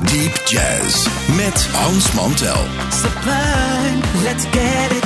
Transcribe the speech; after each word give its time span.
Deep 0.00 0.40
Jazz 0.46 1.06
met 1.36 1.66
Hans 1.72 2.12
Mantel. 2.12 2.66
sublime, 2.90 4.00
let's 4.22 4.44
get 4.50 4.92
it 4.92 5.03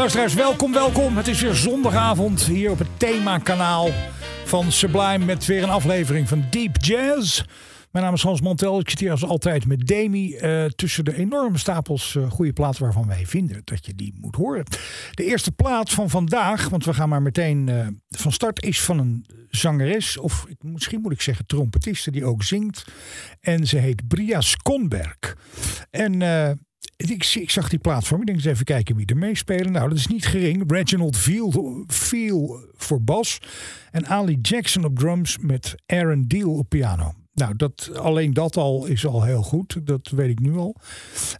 Luisteraars, 0.00 0.34
welkom, 0.34 0.72
welkom. 0.72 1.16
Het 1.16 1.26
is 1.26 1.40
weer 1.40 1.54
zondagavond 1.54 2.42
hier 2.42 2.70
op 2.70 2.78
het 2.78 2.88
themakanaal 2.96 3.88
van 4.44 4.72
Sublime 4.72 5.24
met 5.24 5.46
weer 5.46 5.62
een 5.62 5.70
aflevering 5.70 6.28
van 6.28 6.44
Deep 6.50 6.76
Jazz. 6.80 7.42
Mijn 7.90 8.04
naam 8.04 8.14
is 8.14 8.22
Hans 8.22 8.40
Mantel. 8.40 8.80
Ik 8.80 8.90
zit 8.90 9.00
hier 9.00 9.10
als 9.10 9.24
altijd 9.24 9.66
met 9.66 9.86
Demi 9.86 10.34
eh, 10.34 10.64
tussen 10.64 11.04
de 11.04 11.16
enorme 11.16 11.58
stapels 11.58 12.16
eh, 12.16 12.30
goede 12.30 12.52
platen 12.52 12.82
waarvan 12.82 13.06
wij 13.06 13.26
vinden 13.26 13.62
dat 13.64 13.86
je 13.86 13.94
die 13.94 14.14
moet 14.20 14.36
horen. 14.36 14.64
De 15.10 15.24
eerste 15.24 15.52
plaat 15.52 15.90
van 15.90 16.10
vandaag, 16.10 16.68
want 16.68 16.84
we 16.84 16.94
gaan 16.94 17.08
maar 17.08 17.22
meteen 17.22 17.68
eh, 17.68 17.86
van 18.08 18.32
start, 18.32 18.62
is 18.62 18.82
van 18.82 18.98
een 18.98 19.26
zangeres, 19.50 20.18
of 20.18 20.46
misschien 20.58 21.00
moet 21.00 21.12
ik 21.12 21.20
zeggen 21.20 21.46
trompetiste, 21.46 22.10
die 22.10 22.24
ook 22.24 22.42
zingt. 22.42 22.84
En 23.40 23.66
ze 23.66 23.78
heet 23.78 24.08
Bria 24.08 24.40
Skonberg. 24.40 25.36
En 25.90 26.22
ik, 27.08 27.50
zag 27.50 27.68
die 27.68 27.78
me. 27.82 27.96
Ik 27.98 28.08
denk 28.08 28.28
eens 28.28 28.44
even 28.44 28.64
kijken 28.64 28.96
wie 28.96 29.06
er 29.06 29.16
meespelen. 29.16 29.72
Nou, 29.72 29.88
dat 29.88 29.98
is 29.98 30.06
niet 30.06 30.26
gering. 30.26 30.64
Reginald 30.66 31.16
Veal 31.86 32.58
voor 32.76 33.02
bas. 33.02 33.40
En 33.90 34.06
Ali 34.06 34.38
Jackson 34.42 34.84
op 34.84 34.98
drums 34.98 35.38
met 35.38 35.74
Aaron 35.86 36.24
Deal 36.26 36.50
op 36.50 36.68
piano. 36.68 37.14
Nou, 37.32 37.56
dat, 37.56 37.90
alleen 37.94 38.32
dat 38.32 38.56
al 38.56 38.86
is 38.86 39.06
al 39.06 39.22
heel 39.22 39.42
goed. 39.42 39.86
Dat 39.86 40.08
weet 40.08 40.30
ik 40.30 40.40
nu 40.40 40.56
al. 40.56 40.76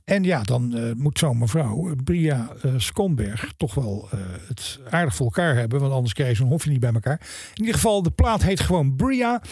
En 0.04 0.22
ja, 0.22 0.42
dan 0.42 0.76
eh, 0.76 0.92
moet 0.96 1.18
zo'n 1.18 1.38
mevrouw, 1.38 1.88
eh, 1.88 1.96
Bria 2.04 2.50
Skonberg, 2.76 3.52
toch 3.56 3.74
wel 3.74 4.08
het 4.48 4.80
aardig 4.90 5.14
voor 5.14 5.26
elkaar 5.26 5.56
hebben. 5.56 5.80
Want 5.80 5.92
anders 5.92 6.12
krijg 6.12 6.30
je 6.30 6.36
zo'n 6.36 6.48
hofje 6.48 6.70
niet 6.70 6.80
bij 6.80 6.92
elkaar. 6.92 7.20
In 7.54 7.60
ieder 7.60 7.74
geval, 7.74 8.02
de 8.02 8.10
plaat 8.10 8.42
heet 8.42 8.60
gewoon 8.60 8.96
Bria. 8.96 9.42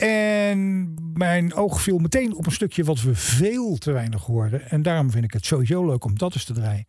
En 0.00 0.94
mijn 1.14 1.54
oog 1.54 1.82
viel 1.82 1.98
meteen 1.98 2.34
op 2.34 2.46
een 2.46 2.52
stukje 2.52 2.84
wat 2.84 3.02
we 3.02 3.14
veel 3.14 3.76
te 3.76 3.92
weinig 3.92 4.22
horen. 4.22 4.70
En 4.70 4.82
daarom 4.82 5.10
vind 5.10 5.24
ik 5.24 5.32
het 5.32 5.46
sowieso 5.46 5.86
leuk 5.86 6.04
om 6.04 6.18
dat 6.18 6.34
eens 6.34 6.44
te 6.44 6.52
draaien. 6.52 6.86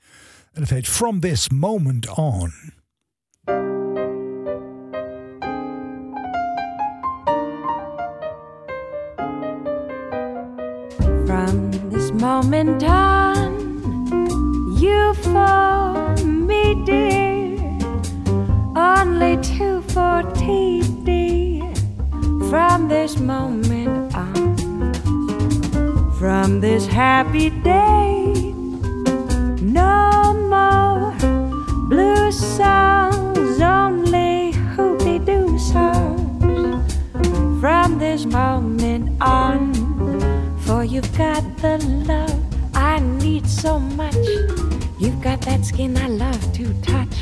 En 0.54 0.62
het 0.62 0.70
heet 0.70 0.88
From 0.88 1.20
This 1.20 1.50
Moment 1.50 2.09
On. 2.09 2.54
From 11.26 11.70
this 11.89 12.11
moment 12.11 12.83
on, 12.83 13.70
you 14.80 15.16
for 15.16 16.26
me, 16.26 16.82
dear, 16.86 17.58
only 18.73 19.38
two 19.39 19.82
for 19.82 20.32
tea. 20.32 20.90
From 22.52 22.89
this 22.89 23.17
moment 23.17 24.14
on, 24.14 24.58
from 26.20 26.60
this 26.60 26.86
happy 26.86 27.50
day, 27.50 28.34
no 29.62 30.34
more 30.50 31.16
blue 31.88 32.30
songs, 32.30 33.62
only 33.62 34.52
hoopty 34.76 35.26
doo 35.26 35.58
songs. 35.58 36.94
From 37.62 37.98
this 38.00 38.26
moment 38.26 39.22
on. 39.22 39.73
For 40.58 40.83
you've 40.83 41.18
got 41.18 41.44
the 41.60 41.78
love 42.06 42.38
I 42.76 43.00
need 43.00 43.48
so 43.48 43.80
much. 43.80 44.28
You've 45.00 45.22
got 45.22 45.39
that 45.44 45.64
skin 45.64 45.98
I 45.98 46.08
love 46.08 46.52
to 46.52 46.73
touch. 46.82 47.16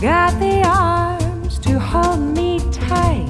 Got 0.00 0.38
the 0.38 0.62
arms 0.64 1.58
to 1.58 1.80
hold 1.80 2.20
me 2.20 2.60
tight. 2.70 3.25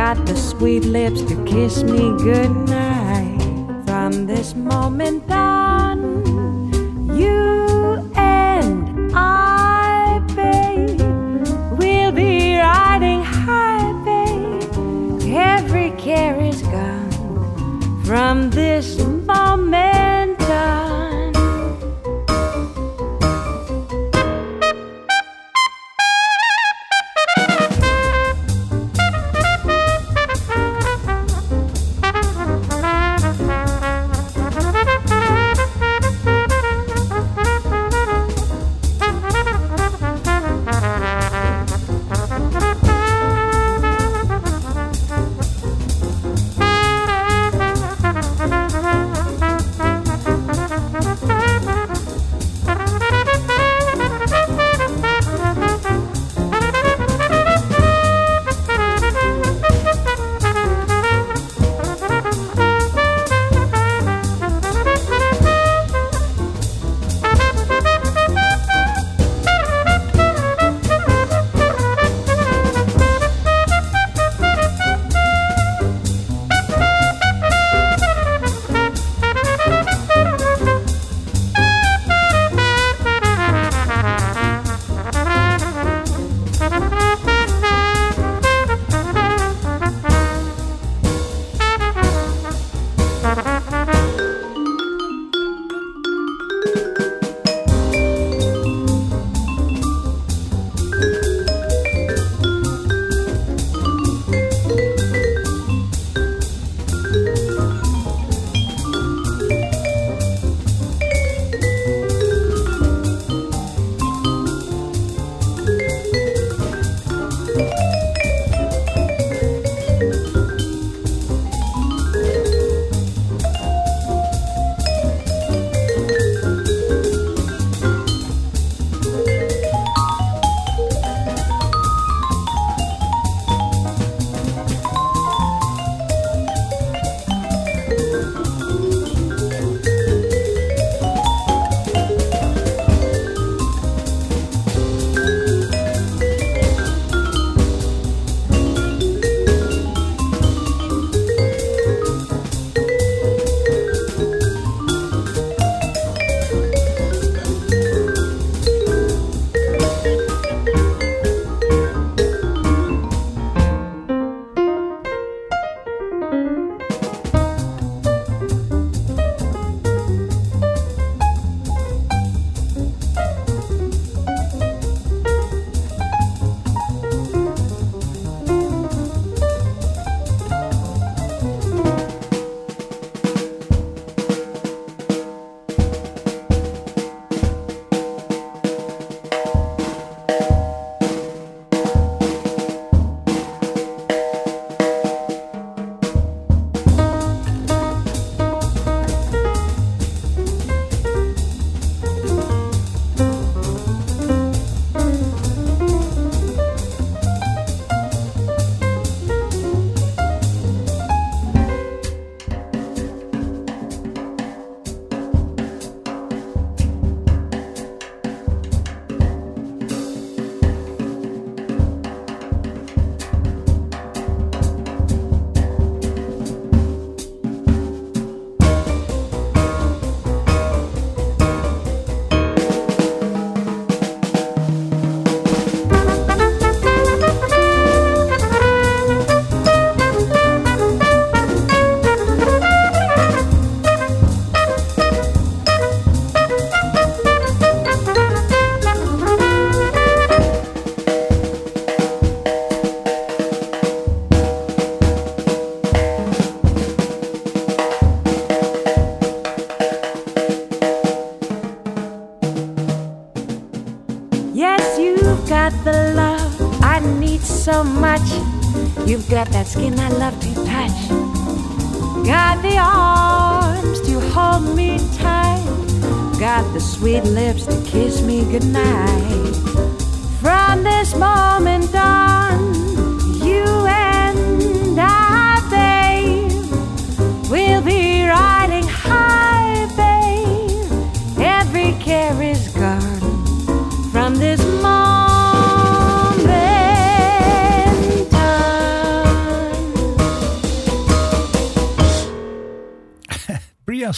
Got 0.00 0.24
the 0.24 0.34
sweet 0.34 0.86
lips 0.86 1.20
to 1.24 1.36
kiss 1.44 1.82
me 1.82 1.98
goodnight. 2.24 3.38
From 3.84 4.26
this 4.26 4.54
moment 4.54 5.30
on, 5.30 5.98
you 7.14 8.10
and 8.16 9.12
I, 9.14 10.22
babe, 10.34 10.98
will 11.78 12.12
be 12.12 12.56
riding 12.56 13.22
high, 13.22 13.92
babe. 14.06 15.34
Every 15.36 15.90
care 15.98 16.40
is 16.40 16.62
gone 16.62 18.02
from 18.02 18.48
this 18.48 18.98
moment 18.98 19.89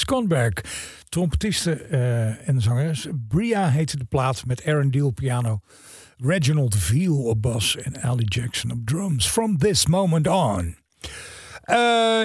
Skonberg, 0.02 0.52
trompetiste 1.08 1.72
eh, 1.72 2.48
en 2.48 2.60
zangeres. 2.60 3.06
Bria 3.28 3.68
heette 3.68 3.96
de 3.96 4.04
plaat 4.04 4.46
met 4.46 4.64
Aaron 4.64 4.90
Deal 4.90 5.10
piano. 5.10 5.60
Reginald 6.16 6.76
Veal 6.76 7.22
op 7.22 7.42
bas 7.42 7.76
en 7.76 8.02
Ali 8.02 8.24
Jackson 8.24 8.70
op 8.70 8.78
drums. 8.84 9.28
From 9.28 9.58
this 9.58 9.86
moment 9.86 10.26
on. 10.26 10.76
Eh, 11.62 12.22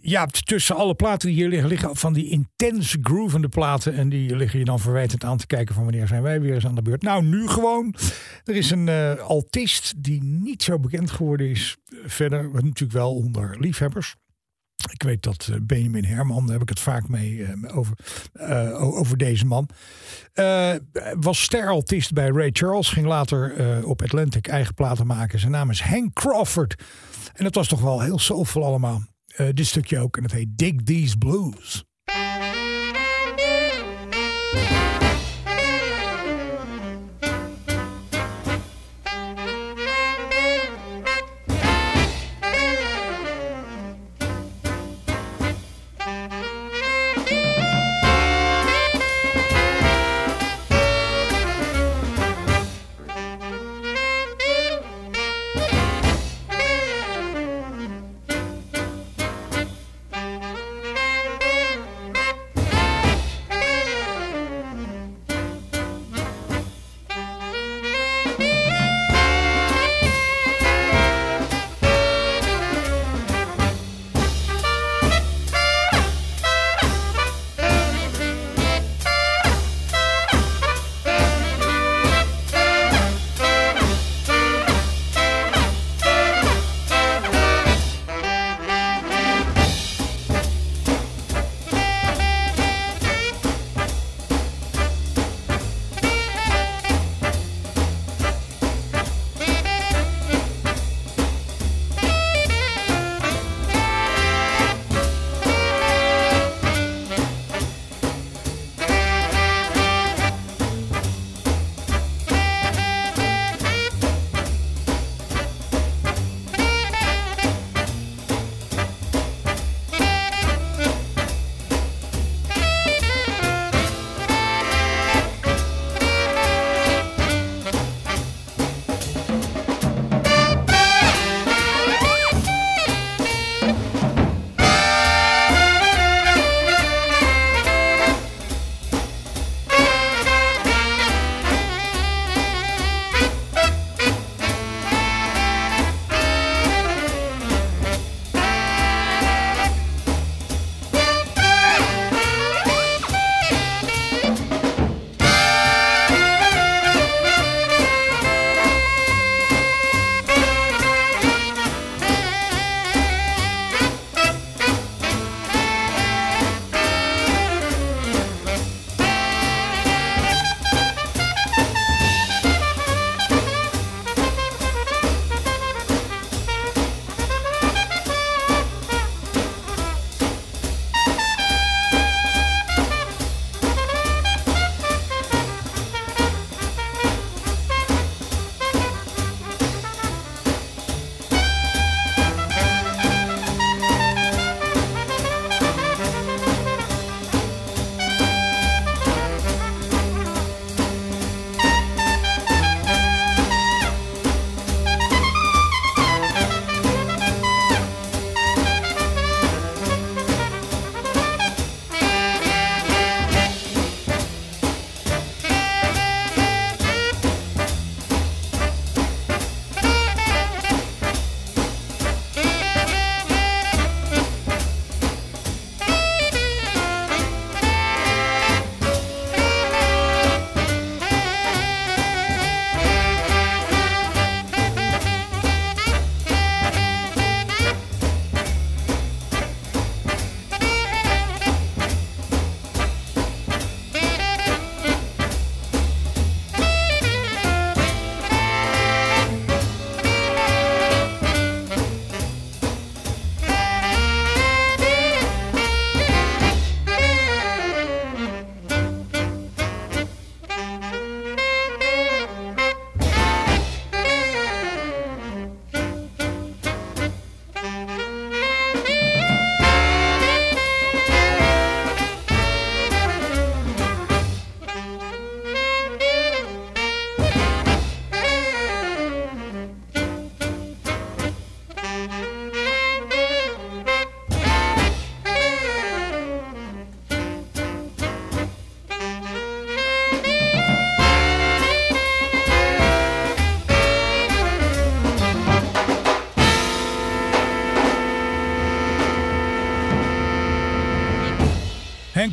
ja, 0.00 0.26
tussen 0.26 0.76
alle 0.76 0.94
platen 0.94 1.28
die 1.28 1.36
hier 1.36 1.48
liggen, 1.48 1.68
liggen 1.68 1.96
van 1.96 2.12
die 2.12 2.30
intense 2.30 2.98
groovende 3.02 3.48
platen. 3.48 3.94
En 3.94 4.08
die 4.08 4.36
liggen 4.36 4.58
je 4.58 4.64
dan 4.64 4.80
verwijtend 4.80 5.24
aan 5.24 5.38
te 5.38 5.46
kijken 5.46 5.74
van 5.74 5.84
wanneer 5.84 6.06
zijn 6.06 6.22
wij 6.22 6.40
weer 6.40 6.54
eens 6.54 6.66
aan 6.66 6.74
de 6.74 6.82
beurt. 6.82 7.02
Nou, 7.02 7.24
nu 7.24 7.48
gewoon. 7.48 7.94
Er 8.44 8.56
is 8.56 8.70
een 8.70 8.88
eh, 8.88 9.18
altist 9.18 9.94
die 9.96 10.22
niet 10.22 10.62
zo 10.62 10.78
bekend 10.78 11.10
geworden 11.10 11.50
is. 11.50 11.76
Verder, 12.04 12.50
natuurlijk 12.52 12.92
wel 12.92 13.14
onder 13.14 13.56
liefhebbers. 13.60 14.14
Ik 14.86 15.02
weet 15.02 15.22
dat 15.22 15.48
eh, 15.52 15.56
Benjamin 15.62 16.04
Herman, 16.04 16.42
daar 16.42 16.52
heb 16.52 16.62
ik 16.62 16.68
het 16.68 16.80
vaak 16.80 17.08
mee 17.08 17.44
eh, 17.44 17.76
over, 17.76 17.98
eh, 18.32 18.82
over 18.82 19.16
deze 19.16 19.46
man. 19.46 19.68
Eh, 20.32 20.74
was 21.20 21.42
steraltist 21.42 22.12
bij 22.12 22.28
Ray 22.28 22.50
Charles. 22.52 22.88
Ging 22.88 23.06
later 23.06 23.56
op 23.86 24.02
Atlantic 24.02 24.46
eigen 24.46 24.74
platen 24.74 25.06
maken. 25.06 25.38
Zijn 25.38 25.52
naam 25.52 25.70
is 25.70 25.82
Hank 25.82 26.14
Crawford. 26.14 26.82
En 27.32 27.44
het 27.44 27.54
was 27.54 27.68
toch 27.68 27.80
wel 27.80 28.00
heel 28.00 28.18
soulful 28.18 28.64
allemaal. 28.64 29.02
Dit 29.52 29.66
stukje 29.66 29.98
ook. 29.98 30.16
En 30.16 30.22
het 30.22 30.32
heet 30.32 30.58
Dig 30.58 30.74
These 30.84 31.18
Blues. 31.18 31.87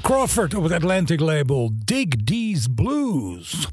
Crawford 0.06 0.54
op 0.54 0.64
het 0.64 0.72
Atlantic 0.72 1.20
label. 1.20 1.72
Dig 1.76 2.08
These 2.24 2.70
Blues. 2.70 3.68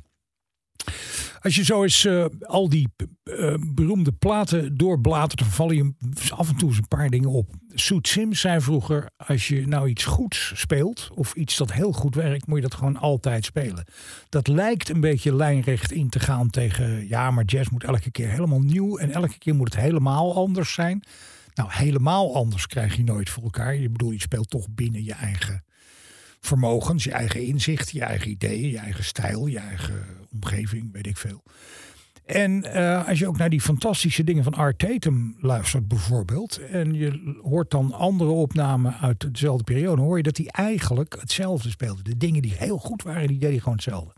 Als 1.40 1.54
je 1.54 1.64
zo 1.64 1.82
eens 1.82 2.04
eh, 2.04 2.24
al 2.40 2.68
die 2.68 2.88
eh, 3.22 3.54
beroemde 3.74 4.12
platen 4.12 4.76
doorbladert, 4.76 5.38
dan 5.38 5.48
vallen 5.48 5.76
je 5.76 5.92
af 6.36 6.48
en 6.48 6.56
toe 6.56 6.68
eens 6.68 6.78
een 6.78 6.88
paar 6.88 7.08
dingen 7.08 7.28
op. 7.28 7.50
Soet 7.74 8.08
Sims 8.08 8.40
zei 8.40 8.60
vroeger: 8.60 9.10
als 9.16 9.48
je 9.48 9.66
nou 9.66 9.88
iets 9.88 10.04
goeds 10.04 10.52
speelt, 10.54 11.10
of 11.14 11.34
iets 11.34 11.56
dat 11.56 11.72
heel 11.72 11.92
goed 11.92 12.14
werkt, 12.14 12.46
moet 12.46 12.56
je 12.56 12.62
dat 12.68 12.74
gewoon 12.74 12.96
altijd 12.96 13.44
spelen. 13.44 13.86
Dat 14.28 14.48
lijkt 14.48 14.88
een 14.88 15.00
beetje 15.00 15.34
lijnrecht 15.34 15.92
in 15.92 16.08
te 16.08 16.20
gaan 16.20 16.50
tegen, 16.50 17.08
ja, 17.08 17.30
maar 17.30 17.44
jazz 17.44 17.70
moet 17.70 17.84
elke 17.84 18.10
keer 18.10 18.28
helemaal 18.28 18.60
nieuw 18.60 18.96
en 18.96 19.10
elke 19.10 19.38
keer 19.38 19.54
moet 19.54 19.74
het 19.74 19.82
helemaal 19.82 20.34
anders 20.34 20.72
zijn. 20.72 21.02
Nou, 21.54 21.68
helemaal 21.72 22.34
anders 22.34 22.66
krijg 22.66 22.96
je 22.96 23.04
nooit 23.04 23.30
voor 23.30 23.42
elkaar. 23.42 23.76
Je 23.76 23.90
bedoel, 23.90 24.10
je 24.10 24.20
speelt 24.20 24.50
toch 24.50 24.66
binnen 24.70 25.04
je 25.04 25.14
eigen 25.14 25.64
vermogens, 26.42 27.04
je 27.04 27.12
eigen 27.12 27.42
inzicht, 27.46 27.90
je 27.90 28.02
eigen 28.02 28.30
ideeën, 28.30 28.70
je 28.70 28.78
eigen 28.78 29.04
stijl, 29.04 29.46
je 29.46 29.58
eigen 29.58 30.06
omgeving, 30.32 30.92
weet 30.92 31.06
ik 31.06 31.16
veel. 31.16 31.42
En 32.24 32.64
eh, 32.64 33.08
als 33.08 33.18
je 33.18 33.26
ook 33.26 33.38
naar 33.38 33.50
die 33.50 33.60
fantastische 33.60 34.24
dingen 34.24 34.44
van 34.44 34.54
Art 34.54 34.78
Tatum 34.78 35.36
luistert 35.40 35.88
bijvoorbeeld... 35.88 36.58
en 36.58 36.94
je 36.94 37.38
hoort 37.42 37.70
dan 37.70 37.92
andere 37.92 38.30
opnamen 38.30 38.98
uit 38.98 39.32
dezelfde 39.32 39.64
periode... 39.64 40.02
hoor 40.02 40.16
je 40.16 40.22
dat 40.22 40.36
hij 40.36 40.46
eigenlijk 40.46 41.16
hetzelfde 41.20 41.70
speelde. 41.70 42.02
De 42.02 42.16
dingen 42.16 42.42
die 42.42 42.54
heel 42.56 42.78
goed 42.78 43.02
waren, 43.02 43.28
die 43.28 43.38
deed 43.38 43.50
hij 43.50 43.58
gewoon 43.58 43.74
hetzelfde. 43.74 44.14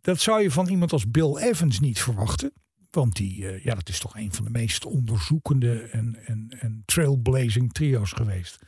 Dat 0.00 0.20
zou 0.20 0.42
je 0.42 0.50
van 0.50 0.68
iemand 0.68 0.92
als 0.92 1.10
Bill 1.10 1.36
Evans 1.36 1.80
niet 1.80 2.00
verwachten. 2.00 2.52
Want 2.90 3.16
die, 3.16 3.48
eh, 3.48 3.64
ja, 3.64 3.74
dat 3.74 3.88
is 3.88 3.98
toch 3.98 4.16
een 4.16 4.32
van 4.32 4.44
de 4.44 4.50
meest 4.50 4.84
onderzoekende 4.84 5.80
en, 5.80 6.16
en, 6.24 6.56
en 6.60 6.82
trailblazing 6.84 7.72
trio's 7.72 8.12
geweest 8.12 8.58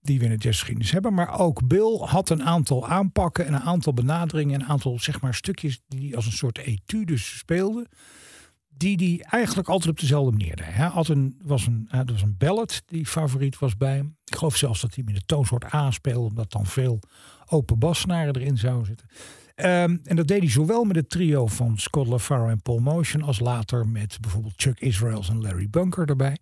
die 0.00 0.18
we 0.18 0.24
in 0.24 0.30
de 0.30 0.36
jazzgeschiedenis 0.36 0.90
hebben. 0.90 1.14
Maar 1.14 1.38
ook 1.38 1.66
Bill 1.66 1.98
had 1.98 2.30
een 2.30 2.42
aantal 2.42 2.88
aanpakken 2.88 3.46
en 3.46 3.54
een 3.54 3.60
aantal 3.60 3.92
benaderingen. 3.92 4.60
Een 4.60 4.66
aantal 4.66 4.98
zeg 4.98 5.20
maar, 5.20 5.34
stukjes 5.34 5.80
die 5.88 6.16
als 6.16 6.26
een 6.26 6.32
soort 6.32 6.58
etudes 6.58 7.38
speelde. 7.38 7.86
Die 8.68 8.96
hij 8.96 9.26
eigenlijk 9.30 9.68
altijd 9.68 9.90
op 9.90 10.00
dezelfde 10.00 10.30
manier 10.30 10.56
deed. 10.56 10.66
Hij 10.74 10.86
had 10.86 11.08
een, 11.08 11.40
was 11.42 11.66
een, 11.66 11.88
er 11.90 12.12
was 12.12 12.22
een 12.22 12.36
ballad 12.38 12.82
die 12.86 13.06
favoriet 13.06 13.58
was 13.58 13.76
bij 13.76 13.96
hem. 13.96 14.16
Ik 14.24 14.34
geloof 14.34 14.56
zelfs 14.56 14.80
dat 14.80 14.94
hij 14.94 15.04
met 15.04 15.14
de 15.14 15.24
toonsoort 15.26 15.74
A 15.74 15.90
speelde. 15.90 16.28
Omdat 16.28 16.52
dan 16.52 16.66
veel 16.66 17.00
open 17.46 17.78
bassnaren 17.78 18.36
erin 18.36 18.58
zouden 18.58 18.86
zitten. 18.86 19.06
Ehm, 19.58 19.96
en 20.04 20.16
dat 20.16 20.26
deed 20.26 20.38
hij 20.38 20.50
zowel 20.50 20.84
met 20.84 20.96
het 20.96 21.10
trio 21.10 21.46
van 21.46 21.78
Scott 21.78 22.08
LaFaro 22.08 22.48
en 22.48 22.62
Paul 22.62 22.78
Motion... 22.78 23.22
als 23.22 23.40
later 23.40 23.88
met 23.88 24.18
bijvoorbeeld 24.20 24.52
Chuck 24.56 24.80
Israels 24.80 25.28
en 25.28 25.42
Larry 25.42 25.68
Bunker 25.70 26.08
erbij. 26.08 26.36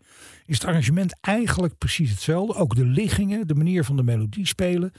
Is 0.46 0.54
het 0.58 0.64
arrangement 0.64 1.20
eigenlijk 1.20 1.78
precies 1.78 2.10
hetzelfde. 2.10 2.54
Ook 2.54 2.74
de 2.74 2.84
liggingen, 2.84 3.46
de 3.46 3.54
manier 3.54 3.84
van 3.84 3.96
de 3.96 4.02
melodie 4.02 4.46
spelen. 4.46 4.92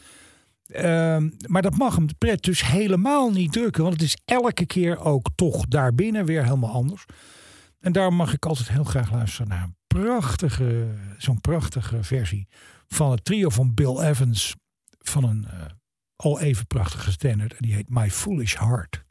Ehm, 0.67 1.29
maar 1.47 1.61
dat 1.61 1.77
mag 1.77 1.95
hem 1.95 2.07
de 2.07 2.13
pret 2.17 2.43
dus 2.43 2.65
helemaal 2.65 3.31
niet 3.31 3.51
drukken. 3.51 3.83
Want 3.83 3.93
het 3.93 4.03
is 4.03 4.17
elke 4.25 4.65
keer 4.65 4.99
ook 4.99 5.29
toch 5.35 5.65
daarbinnen 5.65 6.25
weer 6.25 6.43
helemaal 6.43 6.73
anders. 6.73 7.05
En 7.79 7.91
daarom 7.91 8.15
mag 8.15 8.33
ik 8.33 8.45
altijd 8.45 8.69
heel 8.69 8.83
graag 8.83 9.11
luisteren 9.11 9.47
naar 9.47 9.63
een 9.63 9.75
prachtige, 9.87 10.87
zo'n 11.17 11.41
prachtige 11.41 12.03
versie 12.03 12.47
van 12.87 13.11
het 13.11 13.25
trio 13.25 13.49
van 13.49 13.73
Bill 13.73 13.99
Evans. 13.99 14.55
Van 14.99 15.23
een 15.23 15.47
uh, 15.53 15.65
al 16.17 16.39
even 16.39 16.67
prachtige 16.67 17.11
standard. 17.11 17.51
En 17.53 17.57
die 17.59 17.73
heet 17.73 17.89
My 17.89 18.11
Foolish 18.11 18.57
Heart. 18.57 19.05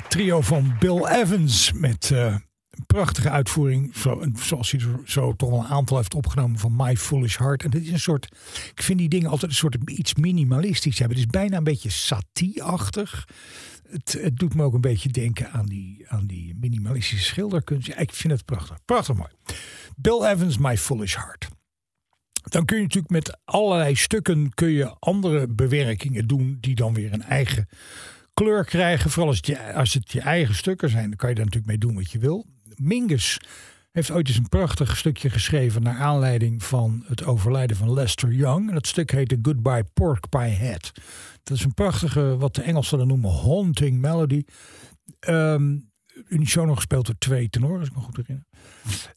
Het 0.00 0.10
trio 0.10 0.40
van 0.40 0.76
Bill 0.78 1.04
Evans 1.04 1.72
met 1.72 2.10
eh, 2.10 2.36
een 2.70 2.86
prachtige 2.86 3.30
uitvoering. 3.30 3.96
Zo, 3.96 4.24
zoals 4.34 4.70
hij 4.70 4.80
er 4.80 5.00
zo 5.04 5.32
toch 5.32 5.50
wel 5.50 5.58
een 5.58 5.66
aantal 5.66 5.96
heeft 5.96 6.14
opgenomen 6.14 6.58
van 6.58 6.76
My 6.76 6.96
Foolish 6.96 7.38
Heart. 7.38 7.64
En 7.64 7.70
dit 7.70 7.82
is 7.82 7.90
een 7.90 8.00
soort, 8.00 8.28
ik 8.74 8.82
vind 8.82 8.98
die 8.98 9.08
dingen 9.08 9.30
altijd 9.30 9.50
een 9.50 9.56
soort 9.56 9.76
iets 9.84 10.14
minimalistisch 10.14 10.98
hebben. 10.98 11.16
Het 11.16 11.26
is 11.26 11.32
bijna 11.32 11.56
een 11.56 11.64
beetje 11.64 11.90
satie-achtig. 11.90 13.28
Het, 13.88 14.18
het 14.20 14.36
doet 14.36 14.54
me 14.54 14.62
ook 14.62 14.74
een 14.74 14.80
beetje 14.80 15.08
denken 15.08 15.50
aan 15.52 15.66
die, 15.66 16.04
aan 16.08 16.26
die 16.26 16.54
minimalistische 16.60 17.24
schilderkunst. 17.24 17.88
Ik 17.88 18.12
vind 18.12 18.32
het 18.32 18.44
prachtig. 18.44 18.78
Prachtig 18.84 19.16
mooi. 19.16 19.30
Bill 19.96 20.24
Evans, 20.24 20.58
My 20.58 20.78
Foolish 20.78 21.16
Heart. 21.16 21.48
Dan 22.42 22.64
kun 22.64 22.76
je 22.76 22.82
natuurlijk 22.82 23.12
met 23.12 23.38
allerlei 23.44 23.94
stukken 23.94 24.54
kun 24.54 24.70
je 24.70 24.94
andere 24.98 25.48
bewerkingen 25.48 26.26
doen 26.26 26.58
die 26.60 26.74
dan 26.74 26.94
weer 26.94 27.12
een 27.12 27.22
eigen 27.22 27.68
kleur 28.40 28.64
krijgen. 28.64 29.10
Vooral 29.10 29.28
als 29.74 29.94
het, 29.94 30.12
je, 30.12 30.20
eigen 30.20 30.54
stukken 30.54 30.90
zijn, 30.90 31.08
dan 31.08 31.16
kan 31.16 31.28
je 31.28 31.34
daar 31.34 31.44
natuurlijk 31.44 31.72
mee 31.72 31.78
doen 31.78 31.94
wat 31.94 32.10
je 32.10 32.18
wil. 32.18 32.46
Mingus 32.74 33.40
heeft 33.90 34.10
ooit 34.10 34.28
eens 34.28 34.36
een 34.36 34.48
prachtig 34.48 34.96
stukje 34.96 35.30
geschreven 35.30 35.82
naar 35.82 35.98
aanleiding 35.98 36.62
van 36.62 37.04
het 37.06 37.24
overlijden 37.24 37.76
van 37.76 37.92
Lester 37.92 38.32
Young. 38.32 38.68
En 38.68 38.74
dat 38.74 38.86
stuk 38.86 39.10
heette 39.10 39.38
Goodbye 39.42 39.84
Pork 39.92 40.28
Pie 40.28 40.40
Head. 40.40 40.92
Dat 41.42 41.56
is 41.56 41.64
een 41.64 41.74
prachtige, 41.74 42.36
wat 42.36 42.54
de 42.54 42.62
Engelsen 42.62 42.98
dan 42.98 43.06
noemen, 43.06 43.30
haunting 43.30 44.00
melody. 44.00 44.44
Um, 45.28 45.90
unisono 46.28 46.74
gespeeld 46.74 47.06
door 47.06 47.18
twee 47.18 47.50
tenoren, 47.50 47.78
als 47.78 47.88
ik 47.88 47.94
me 47.94 48.00
goed 48.00 48.16
herinner. 48.16 48.46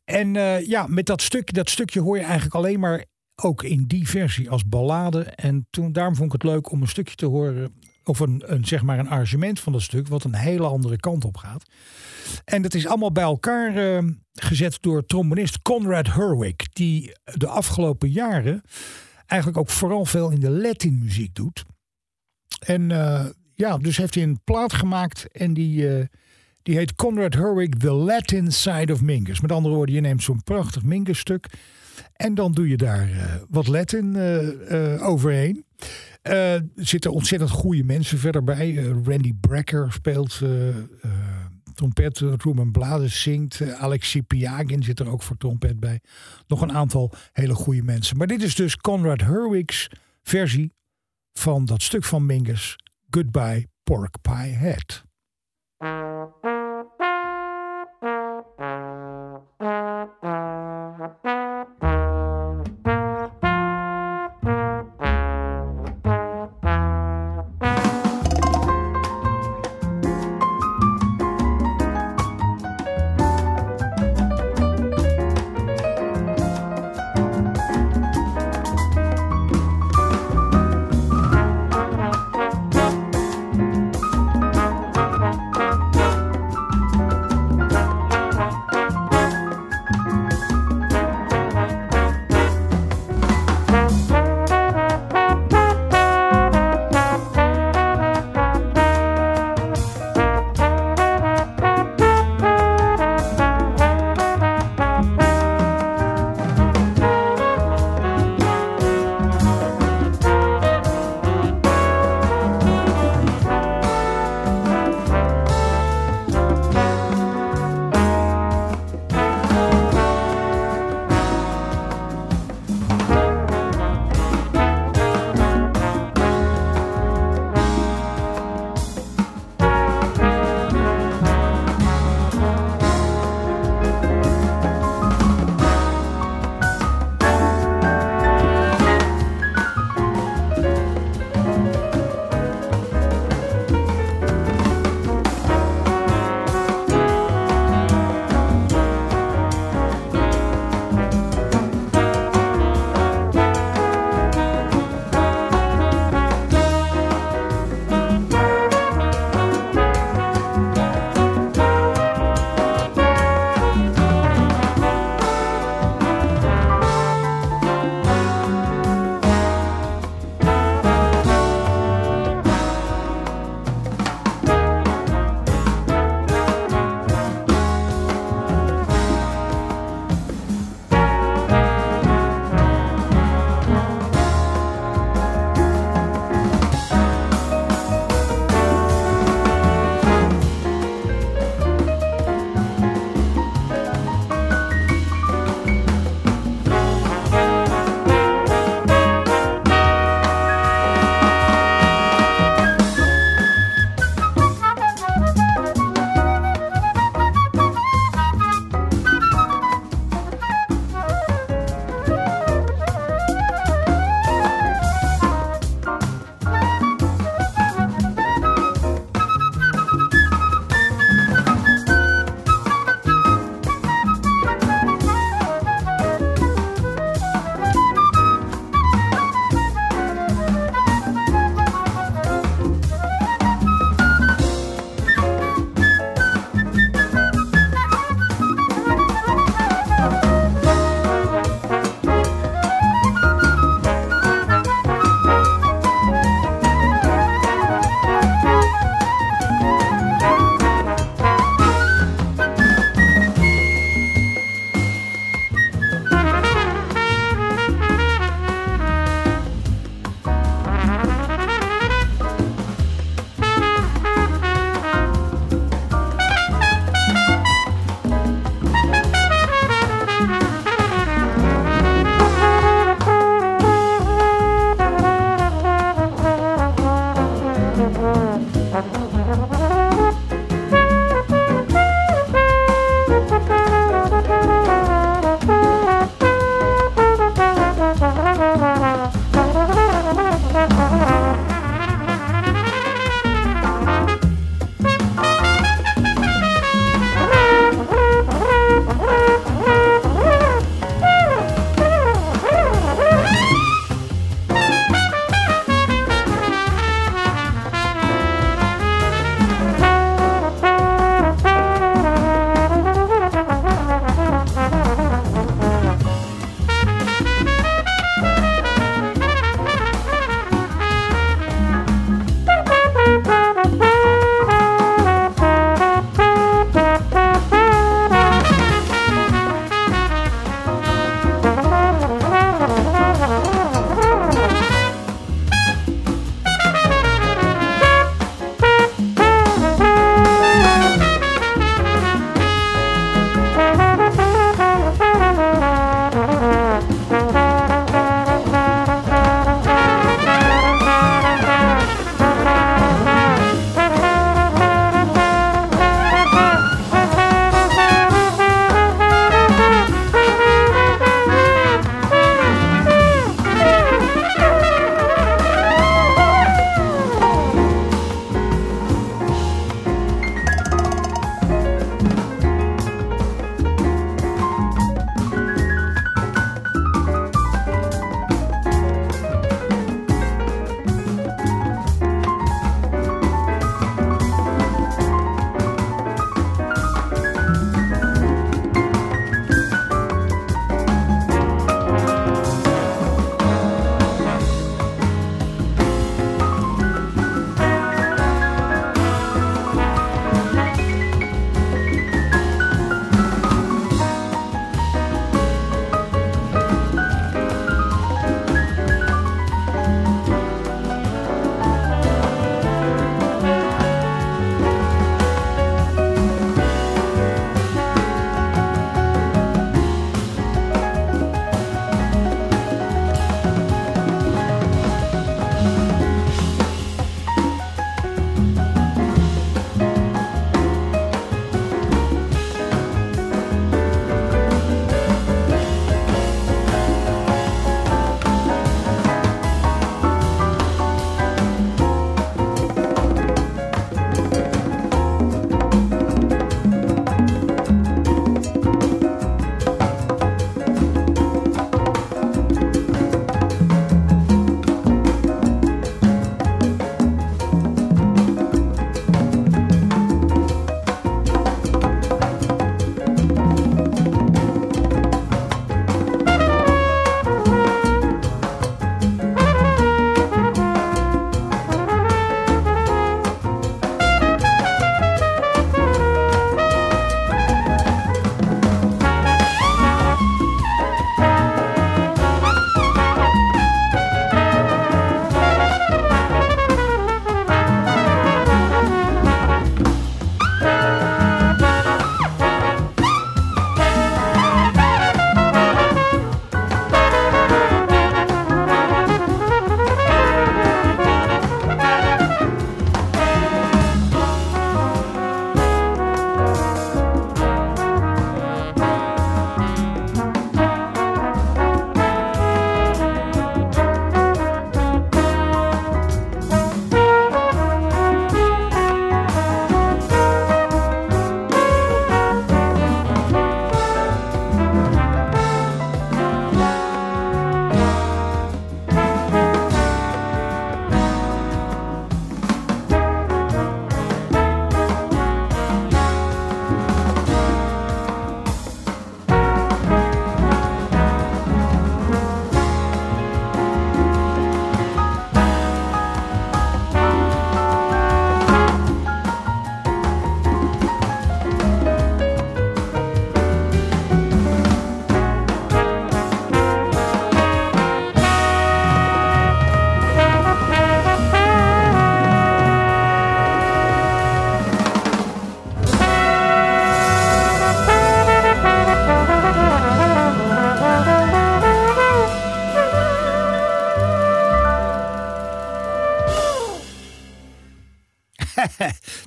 En 0.03 0.35
uh, 0.35 0.67
ja, 0.67 0.87
met 0.87 1.05
dat, 1.05 1.21
stuk, 1.21 1.53
dat 1.53 1.69
stukje 1.69 2.01
hoor 2.01 2.15
je 2.17 2.23
eigenlijk 2.23 2.55
alleen 2.55 2.79
maar 2.79 3.05
ook 3.41 3.63
in 3.63 3.83
die 3.87 4.07
versie 4.07 4.49
als 4.49 4.67
ballade. 4.67 5.23
En 5.23 5.67
toen, 5.69 5.91
daarom 5.91 6.15
vond 6.15 6.33
ik 6.33 6.41
het 6.41 6.51
leuk 6.51 6.71
om 6.71 6.81
een 6.81 6.87
stukje 6.87 7.15
te 7.15 7.25
horen 7.25 7.73
of 8.03 8.19
een, 8.19 8.43
een, 8.45 8.65
zeg 8.65 8.83
maar 8.83 8.99
een 8.99 9.09
arrangement 9.09 9.59
van 9.59 9.73
dat 9.73 9.81
stuk, 9.81 10.07
wat 10.07 10.23
een 10.23 10.35
hele 10.35 10.67
andere 10.67 10.97
kant 10.97 11.25
op 11.25 11.37
gaat. 11.37 11.63
En 12.45 12.61
dat 12.61 12.73
is 12.73 12.87
allemaal 12.87 13.11
bij 13.11 13.23
elkaar 13.23 13.77
uh, 13.77 14.11
gezet 14.33 14.77
door 14.81 15.05
trombonist 15.05 15.61
Conrad 15.61 16.07
Herwig, 16.07 16.55
die 16.73 17.11
de 17.23 17.47
afgelopen 17.47 18.09
jaren 18.09 18.61
eigenlijk 19.25 19.61
ook 19.61 19.69
vooral 19.69 20.05
veel 20.05 20.29
in 20.29 20.39
de 20.39 20.49
Latin 20.49 20.97
muziek 20.97 21.35
doet. 21.35 21.63
En 22.59 22.89
uh, 22.89 23.25
ja, 23.55 23.77
dus 23.77 23.97
heeft 23.97 24.15
hij 24.15 24.23
een 24.23 24.43
plaat 24.43 24.73
gemaakt 24.73 25.31
en 25.31 25.53
die, 25.53 25.97
uh, 25.97 26.05
die 26.63 26.75
heet 26.75 26.95
Conrad 26.95 27.33
Herwig 27.33 27.69
The 27.69 27.91
Latin 27.91 28.51
Side 28.51 28.93
of 28.93 29.01
Mingus. 29.01 29.41
Met 29.41 29.51
andere 29.51 29.75
woorden, 29.75 29.95
je 29.95 30.01
neemt 30.01 30.23
zo'n 30.23 30.43
prachtig 30.43 30.83
Mingus 30.83 31.19
stuk 31.19 31.47
en 32.13 32.35
dan 32.35 32.51
doe 32.51 32.69
je 32.69 32.77
daar 32.77 33.09
wat 33.49 33.67
Latin 33.67 34.17
overheen. 34.99 35.65
Uh, 36.23 36.53
er 36.53 36.65
zitten 36.75 37.11
ontzettend 37.11 37.51
goede 37.51 37.83
mensen 37.83 38.17
verder 38.17 38.43
bij. 38.43 38.75
Randy 38.75 39.33
Brecker 39.39 39.93
speelt 39.93 40.41
trompet. 41.73 42.19
Ruben 42.19 42.71
Blades 42.71 43.21
zingt. 43.21 43.73
Alex 43.73 44.17
Piagin 44.27 44.83
zit 44.83 44.99
er 44.99 45.09
ook 45.09 45.23
voor 45.23 45.37
trompet 45.37 45.79
bij. 45.79 45.99
Nog 46.47 46.61
een 46.61 46.71
aantal 46.71 47.13
hele 47.31 47.53
goede 47.53 47.83
mensen. 47.83 48.17
Maar 48.17 48.27
dit 48.27 48.43
is 48.43 48.55
dus 48.55 48.77
Conrad 48.77 49.21
Herwig's 49.21 49.89
versie 50.21 50.73
van 51.33 51.65
dat 51.65 51.81
stuk 51.81 52.03
van 52.03 52.25
Mingus. 52.25 52.75
Goodbye 53.09 53.67
Pork 53.83 54.15
Pie 54.21 54.53
Head. 54.53 55.03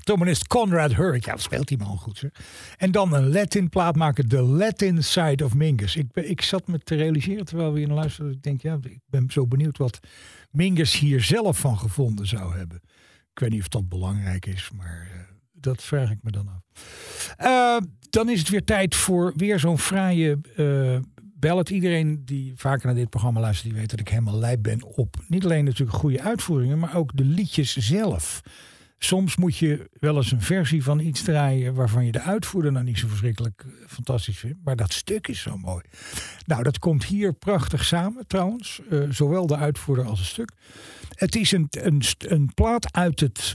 Trombonist 0.06 0.46
Conrad 0.46 0.94
Hurrick. 0.94 1.24
Ja, 1.24 1.36
speelt 1.36 1.68
die 1.68 1.78
man 1.78 1.98
goed. 1.98 2.18
Zeg. 2.18 2.30
En 2.76 2.90
dan 2.90 3.14
een 3.14 3.32
Latin 3.32 3.68
plaat 3.68 3.96
maken. 3.96 4.28
The 4.28 4.42
Latin 4.42 5.04
Side 5.04 5.44
of 5.44 5.54
Mingus. 5.54 5.96
Ik, 5.96 6.06
ik 6.12 6.42
zat 6.42 6.66
me 6.66 6.78
te 6.78 6.94
realiseren 6.94 7.44
terwijl 7.44 7.72
we 7.72 7.78
hier 7.78 7.88
naar 7.88 7.96
luisterden. 7.96 8.32
Ik 8.32 8.42
denk, 8.42 8.62
ja, 8.62 8.78
ik 8.82 9.00
ben 9.06 9.30
zo 9.30 9.46
benieuwd 9.46 9.78
wat 9.78 9.98
Mingus 10.50 10.98
hier 10.98 11.22
zelf 11.22 11.58
van 11.58 11.78
gevonden 11.78 12.26
zou 12.26 12.56
hebben. 12.56 12.80
Ik 13.32 13.38
weet 13.38 13.50
niet 13.50 13.60
of 13.60 13.68
dat 13.68 13.88
belangrijk 13.88 14.46
is, 14.46 14.70
maar 14.76 15.08
eh, 15.12 15.20
dat 15.52 15.82
vraag 15.82 16.10
ik 16.10 16.18
me 16.22 16.30
dan 16.30 16.48
af. 16.48 16.62
Eh, 17.36 17.76
dan 18.10 18.28
is 18.28 18.38
het 18.38 18.48
weer 18.48 18.64
tijd 18.64 18.94
voor 18.94 19.32
weer 19.36 19.58
zo'n 19.58 19.78
fraaie 19.78 20.38
eh 20.56 20.98
ballad. 21.38 21.70
Iedereen 21.70 22.22
die 22.24 22.52
vaker 22.56 22.86
naar 22.86 22.94
dit 22.94 23.10
programma 23.10 23.40
luistert, 23.40 23.68
die 23.70 23.78
weet 23.80 23.90
dat 23.90 24.00
ik 24.00 24.08
helemaal 24.08 24.38
lijp 24.38 24.62
ben 24.62 24.82
op 24.82 25.16
niet 25.28 25.44
alleen 25.44 25.64
natuurlijk 25.64 25.98
goede 25.98 26.22
uitvoeringen, 26.22 26.78
maar 26.78 26.96
ook 26.96 27.10
de 27.14 27.24
liedjes 27.24 27.76
zelf. 27.76 28.42
Soms 28.98 29.36
moet 29.36 29.56
je 29.56 29.90
wel 29.92 30.16
eens 30.16 30.32
een 30.32 30.42
versie 30.42 30.82
van 30.82 30.98
iets 30.98 31.22
draaien 31.22 31.74
waarvan 31.74 32.04
je 32.04 32.12
de 32.12 32.20
uitvoerder 32.20 32.72
nou 32.72 32.84
niet 32.84 32.98
zo 32.98 33.08
verschrikkelijk 33.08 33.64
eh, 33.66 33.72
fantastisch 33.86 34.38
vindt. 34.38 34.58
Maar 34.64 34.76
dat 34.76 34.92
stuk 34.92 35.28
is 35.28 35.40
zo 35.40 35.56
mooi. 35.56 35.82
Nou, 36.46 36.62
dat 36.62 36.78
komt 36.78 37.04
hier 37.04 37.32
prachtig 37.32 37.84
samen 37.84 38.26
trouwens. 38.26 38.80
eh, 38.90 39.00
zowel 39.10 39.46
de 39.46 39.56
uitvoerder 39.56 40.04
als 40.04 40.18
het 40.18 40.28
stuk. 40.28 40.52
Het 41.14 41.36
is 41.36 41.52
een, 41.52 41.66
een, 41.70 42.02
een 42.18 42.50
plaat 42.54 42.92
uit 42.92 43.20
het, 43.20 43.54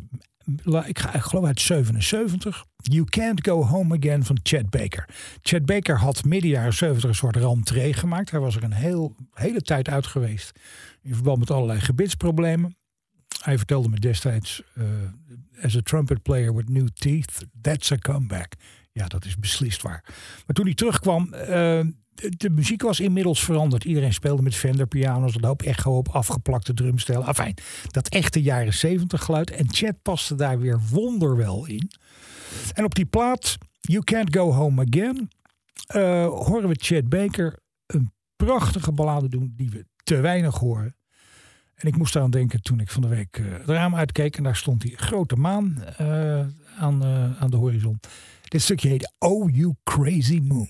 ik, 0.85 0.99
ga, 0.99 1.13
ik 1.13 1.21
geloof 1.21 1.45
uit 1.45 1.61
77. 1.61 2.65
You 2.75 3.05
Can't 3.05 3.47
Go 3.47 3.63
Home 3.63 3.97
Again 3.97 4.23
van 4.23 4.39
Chad 4.43 4.69
Baker. 4.69 5.09
Chad 5.41 5.65
Baker 5.65 5.97
had 5.97 6.23
midden 6.23 6.49
jaren 6.49 6.73
70 6.73 7.09
een 7.09 7.15
soort 7.15 7.35
rentree 7.35 7.93
gemaakt. 7.93 8.31
Hij 8.31 8.39
was 8.39 8.55
er 8.55 8.63
een 8.63 8.73
heel, 8.73 9.15
hele 9.33 9.61
tijd 9.61 9.89
uit 9.89 10.07
geweest 10.07 10.59
in 11.01 11.13
verband 11.13 11.39
met 11.39 11.51
allerlei 11.51 11.79
gebitsproblemen. 11.79 12.75
Hij 13.43 13.57
vertelde 13.57 13.89
me 13.89 13.99
destijds, 13.99 14.63
eh, 14.73 14.83
as 15.63 15.77
a 15.77 15.81
trumpet 15.83 16.21
player 16.21 16.55
with 16.55 16.69
new 16.69 16.87
teeth, 16.93 17.45
that's 17.61 17.91
a 17.91 17.97
comeback. 17.97 18.53
Ja, 18.91 19.07
dat 19.07 19.25
is 19.25 19.37
beslist 19.37 19.81
waar. 19.81 20.03
Maar 20.45 20.55
toen 20.55 20.65
hij 20.65 20.73
terugkwam, 20.73 21.33
eh, 21.33 21.81
de, 22.37 22.49
muziek 22.49 22.81
was 22.81 22.99
inmiddels 22.99 23.43
veranderd. 23.43 23.83
Iedereen 23.83 24.13
speelde 24.13 24.41
met 24.41 24.55
Fender 24.55 24.87
piano's, 24.87 25.35
een 25.35 25.45
hoop 25.45 25.61
echo 25.61 25.97
op, 25.97 26.07
afgeplakte 26.07 26.73
drumstijl. 26.73 27.23
Afijn, 27.23 27.53
dat 27.87 28.09
echte 28.09 28.41
jaren 28.41 28.73
70 28.73 29.23
geluid. 29.23 29.51
En 29.51 29.73
Chad 29.73 30.01
paste 30.01 30.35
daar 30.35 30.59
weer 30.59 30.79
wonderwel 30.89 31.65
in. 31.65 31.91
En 32.73 32.83
op 32.83 32.95
die 32.95 33.05
plaat, 33.05 33.57
You 33.79 34.03
Can't 34.03 34.35
Go 34.35 34.51
Home 34.51 34.85
Again, 34.87 35.29
eh, 35.87 36.27
horen 36.27 36.69
we 36.69 36.75
Chad 36.79 37.09
Baker 37.09 37.59
een 37.85 38.11
prachtige 38.35 38.91
ballade 38.91 39.29
doen 39.29 39.53
die 39.55 39.69
we 39.69 39.85
te 40.03 40.19
weinig 40.19 40.57
horen. 40.57 40.95
En 41.81 41.87
ik 41.87 41.97
moest 41.97 42.15
eraan 42.15 42.31
denken 42.31 42.61
toen 42.61 42.79
ik 42.79 42.91
van 42.91 43.01
de 43.01 43.07
week 43.07 43.37
eh, 43.37 43.45
het 43.51 43.69
raam 43.69 43.95
uitkeek. 43.95 44.37
En 44.37 44.43
daar 44.43 44.55
stond 44.55 44.81
die 44.81 44.97
grote 44.97 45.35
maan 45.35 45.83
eh, 45.97 46.39
aan, 46.79 47.03
eh, 47.03 47.41
aan 47.41 47.49
de 47.49 47.57
horizon. 47.57 47.99
Dit 48.47 48.61
stukje 48.61 48.89
heet 48.89 49.13
Oh 49.19 49.55
You 49.55 49.75
Crazy 49.83 50.39
Moon. 50.43 50.69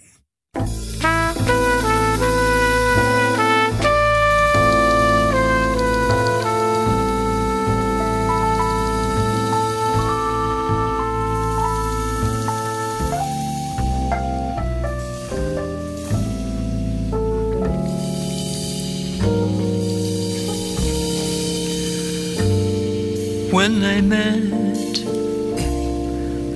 When 23.62 23.80
they 23.80 24.02
met, 24.02 24.95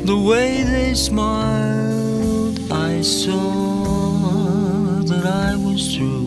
the 0.07 0.17
way 0.27 0.63
they 0.63 0.95
smiled, 0.95 2.59
I 2.71 3.01
saw 3.01 3.43
that 5.09 5.23
I 5.23 5.55
was 5.55 5.95
through. 5.95 6.25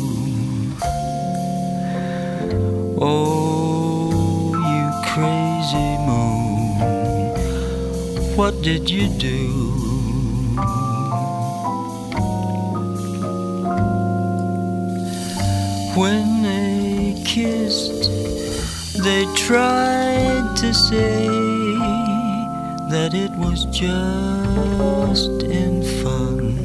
Oh, 3.00 4.54
you 4.72 4.86
crazy 5.10 5.90
moon, 6.06 6.76
what 8.36 8.62
did 8.62 8.88
you 8.88 9.08
do? 9.18 9.48
When 16.00 16.42
they 16.44 17.20
kissed, 17.26 18.17
they 19.02 19.24
tried 19.36 20.56
to 20.56 20.74
say 20.74 21.26
that 22.90 23.10
it 23.14 23.30
was 23.32 23.64
just 23.66 25.42
in 25.42 25.82
fun. 26.02 26.64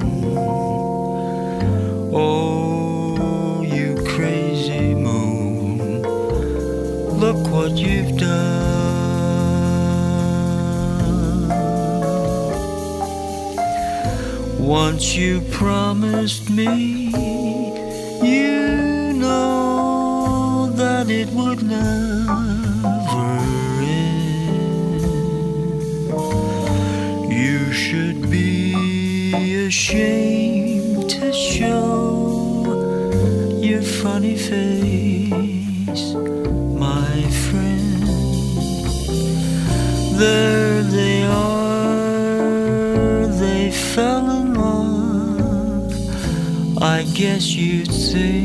Oh, 2.11 3.61
you 3.61 3.95
crazy 4.15 4.95
moon, 4.95 6.01
look 7.19 7.47
what 7.51 7.71
you've 7.71 8.17
done. 8.17 8.73
Once 14.59 15.15
you 15.15 15.41
promised 15.51 16.49
me, 16.49 17.11
you 18.23 19.13
know 19.13 20.71
that 20.75 21.09
it 21.09 21.29
would 21.29 21.61
never 21.61 22.12
ashamed 29.73 31.09
to 31.09 31.33
show 31.33 32.61
your 33.59 33.81
funny 33.81 34.37
face, 34.37 36.13
my 36.85 37.15
friend. 37.45 38.03
There 40.19 40.83
they 40.83 41.23
are, 41.23 43.25
they 43.41 43.71
fell 43.71 44.29
in 44.29 44.53
love. 44.53 45.91
I 46.79 47.01
guess 47.15 47.55
you 47.55 47.83
think 47.85 48.42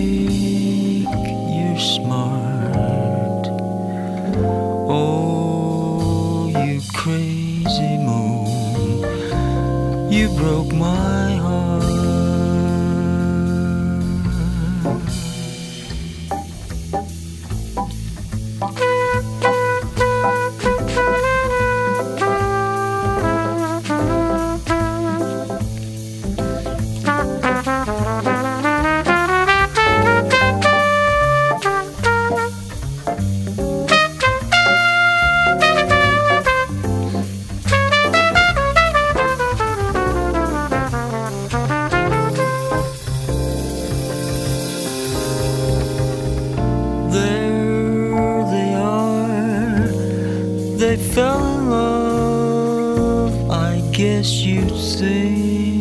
fell 50.99 51.45
in 51.55 51.71
love, 51.71 53.51
I 53.51 53.81
guess 53.93 54.31
you'd 54.45 54.77
say. 54.77 55.78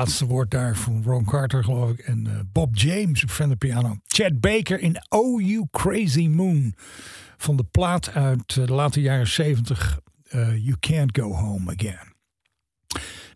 Laatste 0.00 0.26
woord 0.26 0.50
daar 0.50 0.76
van 0.76 1.02
Ron 1.04 1.24
Carter, 1.24 1.64
geloof 1.64 1.90
ik. 1.90 1.98
En 1.98 2.26
eh, 2.26 2.32
Bob 2.52 2.76
James 2.76 3.22
op 3.22 3.30
Fender 3.30 3.56
piano. 3.56 3.96
Chad 4.06 4.40
Baker 4.40 4.80
in 4.80 4.96
Oh 5.08 5.40
You 5.40 5.66
Crazy 5.70 6.28
Moon. 6.28 6.74
Van 7.36 7.56
de 7.56 7.64
plaat 7.64 8.14
uit 8.14 8.56
eh, 8.56 8.66
de 8.66 8.72
late 8.72 9.00
jaren 9.00 9.28
70. 9.28 10.00
eh, 10.28 10.56
you 10.56 10.76
Can't 10.80 11.18
Go 11.18 11.32
Home 11.32 11.72
Again. 11.76 12.09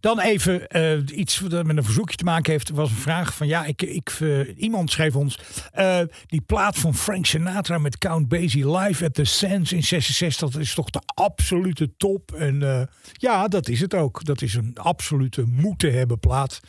Dan 0.04 0.20
even 0.20 0.68
eh, 0.68 0.98
iets 1.18 1.40
wat 1.40 1.64
met 1.64 1.76
een 1.76 1.84
verzoekje 1.84 2.16
te 2.16 2.24
maken 2.24 2.52
heeft. 2.52 2.70
Was 2.70 2.90
een 2.90 2.96
vraag 2.96 3.34
van 3.34 3.46
ja, 3.46 3.64
ik, 3.64 3.82
ik, 3.82 4.08
eh, 4.20 4.62
iemand 4.62 4.90
schreef 4.90 5.16
ons 5.16 5.38
eh, 5.72 6.00
die 6.26 6.40
plaat 6.40 6.78
van 6.78 6.94
Frank 6.94 7.26
Sinatra 7.26 7.78
met 7.78 7.98
Count 7.98 8.28
Basie 8.28 8.70
live 8.76 9.04
at 9.04 9.14
the 9.14 9.24
Sands 9.24 9.72
in 9.72 9.82
66. 9.82 10.50
Dat 10.50 10.60
is 10.60 10.74
toch 10.74 10.90
de 10.90 11.00
absolute 11.14 11.96
top. 11.96 12.32
En 12.32 12.88
ja, 13.12 13.48
dat 13.48 13.68
is 13.68 13.80
het 13.80 13.94
ook. 13.94 14.24
Dat 14.24 14.42
is 14.42 14.54
een 14.54 14.74
absolute 14.74 15.44
moeten 15.46 15.92
hebben 15.92 16.18
plaat. 16.18 16.60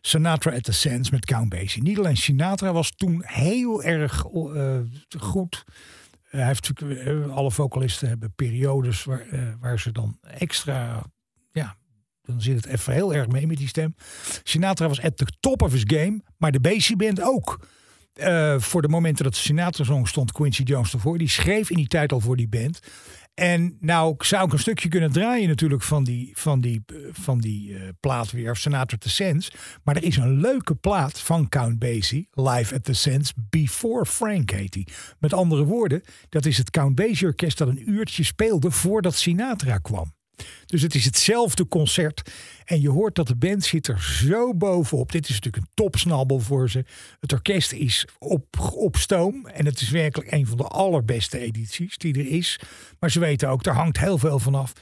Sinatra 0.00 0.52
at 0.52 0.62
the 0.62 0.72
Sands 0.72 1.10
met 1.10 1.24
Count 1.24 1.48
Basie. 1.48 1.82
Niet 1.82 1.98
alleen 1.98 2.16
Sinatra 2.16 2.72
was 2.72 2.90
toen 2.90 3.22
heel 3.24 3.82
erg 3.82 4.24
goed. 5.18 5.64
hij 6.22 6.46
heeft 6.46 6.68
natuurlijk, 6.68 7.30
alle 7.30 7.50
vocalisten 7.50 8.08
hebben 8.08 8.32
periodes 8.34 9.04
waar, 9.04 9.26
waar 9.60 9.80
ze 9.80 9.92
dan 9.92 10.18
extra 10.20 11.02
ja, 11.52 11.76
dan 12.22 12.40
zit 12.40 12.56
het 12.56 12.66
even 12.66 12.92
heel 12.92 13.14
erg 13.14 13.28
mee 13.28 13.46
met 13.46 13.56
die 13.56 13.68
stem. 13.68 13.94
Sinatra 14.42 14.88
was 14.88 15.00
at 15.00 15.16
the 15.16 15.26
top 15.40 15.62
of 15.62 15.72
his 15.72 15.84
game, 15.86 16.20
maar 16.38 16.52
de 16.52 16.60
Basie 16.60 16.96
Band 16.96 17.22
ook. 17.22 17.66
Eh, 18.12 18.58
voor 18.58 18.82
de 18.82 18.88
momenten 18.88 19.24
dat 19.24 19.34
de 19.34 19.40
Sinatra 19.40 19.84
zong 19.84 20.08
stond 20.08 20.32
Quincy 20.32 20.62
Jones 20.62 20.92
ervoor. 20.92 21.18
Die 21.18 21.28
schreef 21.28 21.70
in 21.70 21.76
die 21.76 21.86
tijd 21.86 22.12
al 22.12 22.20
voor 22.20 22.36
die 22.36 22.48
band. 22.48 22.80
En 23.34 23.76
nou 23.80 24.14
zou 24.18 24.46
ik 24.46 24.52
een 24.52 24.58
stukje 24.58 24.88
kunnen 24.88 25.12
draaien 25.12 25.48
natuurlijk 25.48 25.82
van 25.82 26.04
die, 26.04 26.30
van 26.34 26.60
die, 26.60 26.82
eh, 26.86 26.96
van 27.12 27.38
die 27.38 27.74
eh, 27.74 27.88
plaat 28.00 28.30
weer, 28.30 28.50
of 28.50 28.58
Sinatra 28.58 28.96
the 28.98 29.10
Sands. 29.10 29.52
Maar 29.82 29.96
er 29.96 30.04
is 30.04 30.16
een 30.16 30.40
leuke 30.40 30.74
plaat 30.74 31.20
van 31.20 31.48
Count 31.48 31.78
Basie, 31.78 32.28
Live 32.30 32.74
at 32.74 32.84
the 32.84 32.92
Sands, 32.92 33.32
Before 33.50 34.06
Frank 34.06 34.50
heet 34.50 34.72
die. 34.72 34.88
Met 35.18 35.32
andere 35.32 35.64
woorden, 35.64 36.02
dat 36.28 36.46
is 36.46 36.58
het 36.58 36.70
Count 36.70 36.94
Basie 36.94 37.26
Orkest 37.26 37.58
dat 37.58 37.68
een 37.68 37.90
uurtje 37.90 38.24
speelde 38.24 38.70
voordat 38.70 39.14
Sinatra 39.14 39.78
kwam. 39.78 40.12
Dus 40.66 40.82
het 40.82 40.94
is 40.94 41.04
hetzelfde 41.04 41.68
concert. 41.68 42.30
En 42.64 42.80
je 42.80 42.90
hoort 42.90 43.14
dat 43.14 43.26
de 43.26 43.36
band 43.36 43.64
zit 43.64 43.86
er 43.86 44.02
zo 44.02 44.54
bovenop. 44.54 45.12
Dit 45.12 45.28
is 45.28 45.34
natuurlijk 45.34 45.64
een 45.64 45.70
topsnabbel 45.74 46.40
voor 46.40 46.70
ze. 46.70 46.84
Het 47.20 47.32
orkest 47.32 47.72
is 47.72 48.06
op, 48.18 48.72
op 48.74 48.96
stoom. 48.96 49.46
En 49.46 49.64
het 49.66 49.80
is 49.80 49.90
werkelijk 49.90 50.32
een 50.32 50.46
van 50.46 50.56
de 50.56 50.66
allerbeste 50.66 51.38
edities 51.38 51.98
die 51.98 52.14
er 52.14 52.26
is. 52.26 52.60
Maar 52.98 53.10
ze 53.10 53.20
weten 53.20 53.48
ook, 53.48 53.66
er 53.66 53.74
hangt 53.74 53.98
heel 53.98 54.18
veel 54.18 54.38
vanaf. 54.38 54.72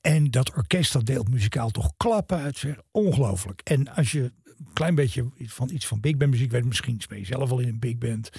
En 0.00 0.30
dat 0.30 0.56
orkest 0.56 0.92
dat 0.92 1.06
deelt 1.06 1.28
muzikaal 1.28 1.70
toch 1.70 1.92
klappen 1.96 2.38
uit. 2.38 2.64
Ongelooflijk. 2.90 3.60
En 3.64 3.94
als 3.94 4.12
je 4.12 4.32
een 4.60 4.72
klein 4.72 4.94
beetje 4.94 5.24
van 5.36 5.70
iets 5.70 5.86
van 5.86 6.00
big 6.00 6.16
band 6.16 6.30
muziek 6.30 6.50
weet, 6.50 6.64
misschien 6.64 7.00
speel 7.00 7.18
je 7.18 7.24
zelf 7.24 7.50
al 7.50 7.58
in 7.58 7.68
een 7.68 7.78
big 7.78 7.98
band. 7.98 8.30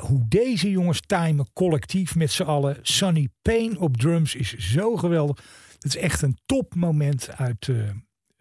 Hoe 0.00 0.24
deze 0.28 0.70
jongens 0.70 1.00
timen 1.06 1.46
collectief 1.52 2.14
met 2.14 2.30
z'n 2.30 2.42
allen. 2.42 2.78
Sunny 2.82 3.28
Payne 3.42 3.78
op 3.78 3.96
drums 3.96 4.34
is 4.34 4.56
zo 4.56 4.96
geweldig. 4.96 5.44
Het 5.74 5.84
is 5.84 5.96
echt 5.96 6.22
een 6.22 6.38
topmoment 6.46 7.30
uit 7.36 7.68
eh, 7.68 7.76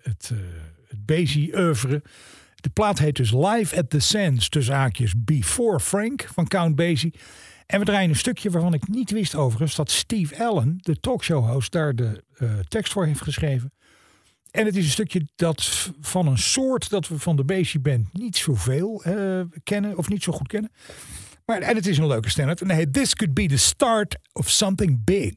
het, 0.02 0.30
eh 0.34 0.38
het 0.88 1.06
Basie 1.06 1.58
oeuvre. 1.58 2.04
De 2.56 2.70
plaat 2.70 3.00
heet 3.00 3.16
dus 3.16 3.32
Live 3.32 3.78
at 3.78 3.90
the 3.90 4.00
Sands, 4.00 4.50
tussen 4.50 4.76
haakjes 4.76 5.14
Before 5.18 5.80
Frank 5.80 6.30
van 6.34 6.48
Count 6.48 6.76
Basie. 6.76 7.14
En 7.66 7.80
we 7.80 7.86
draaien 7.86 8.10
een 8.10 8.16
stukje 8.16 8.50
waarvan 8.50 8.74
ik 8.74 8.88
niet 8.88 9.12
wist 9.12 9.36
overigens 9.36 9.76
dat 9.76 9.92
Steve 9.92 10.44
Allen, 10.44 10.76
de 10.78 11.00
talkshow-host, 11.00 11.72
daar 11.72 11.96
de 11.96 12.24
eh, 12.34 12.60
tekst 12.60 12.94
voor 12.94 13.06
heeft 13.06 13.22
geschreven. 13.22 13.72
En 14.52 14.66
het 14.66 14.76
is 14.76 14.86
een 14.86 14.92
stukje 14.92 15.28
dat 15.36 15.92
van 16.02 16.28
een 16.28 16.38
soort 16.38 16.90
dat 16.90 17.08
we 17.08 17.20
van 17.20 17.36
de 17.36 17.44
Basie 17.44 17.80
Band 17.80 18.14
niet 18.14 18.38
zoveel 18.38 19.04
eh 19.04 19.42
kennen, 19.64 19.98
of 19.98 20.10
niet 20.10 20.24
zo 20.24 20.32
goed 20.32 20.48
kennen. 20.48 20.72
Maar, 21.46 21.62
en 21.62 21.76
het 21.76 21.88
is 21.88 21.98
een 21.98 22.08
leuke 22.08 22.30
standaard. 22.30 22.62
En 22.62 22.70
heet 22.70 22.94
This 22.94 23.16
Could 23.16 23.34
Be 23.34 23.46
the 23.46 23.58
Start 23.58 24.18
of 24.34 24.50
Something 24.50 25.04
Big. 25.04 25.36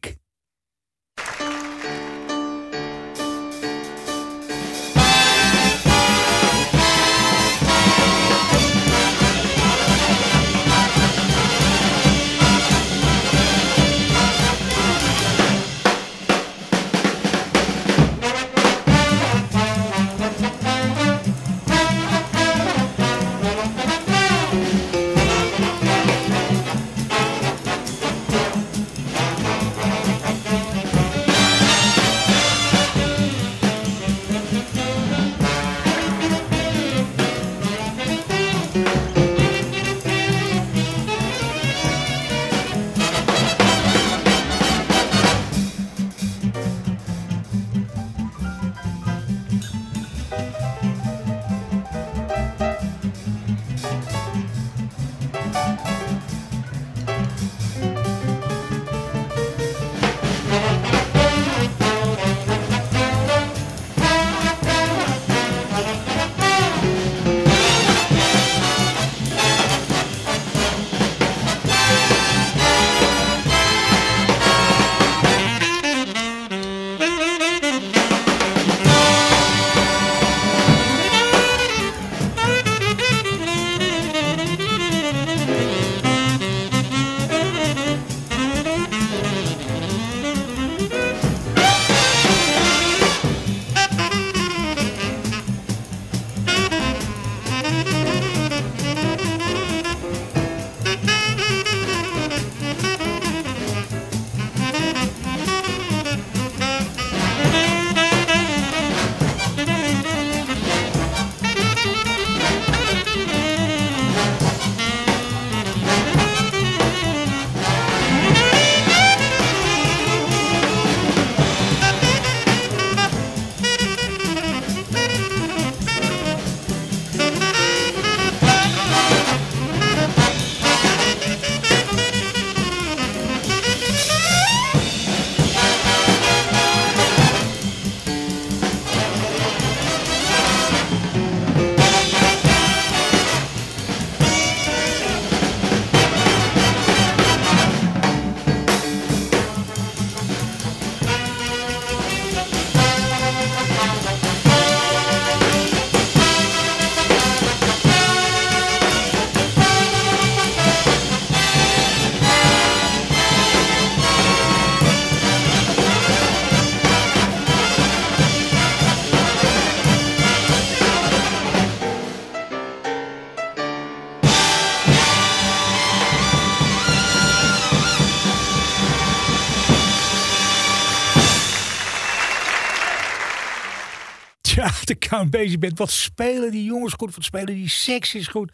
De 184.84 184.98
Count 184.98 185.30
Basie 185.30 185.58
Band. 185.58 185.78
Wat 185.78 185.90
spelen 185.90 186.50
die 186.50 186.64
jongens 186.64 186.92
goed? 186.92 187.14
Wat 187.14 187.24
spelen 187.24 187.54
die 187.54 187.72
is 188.12 188.28
goed? 188.30 188.52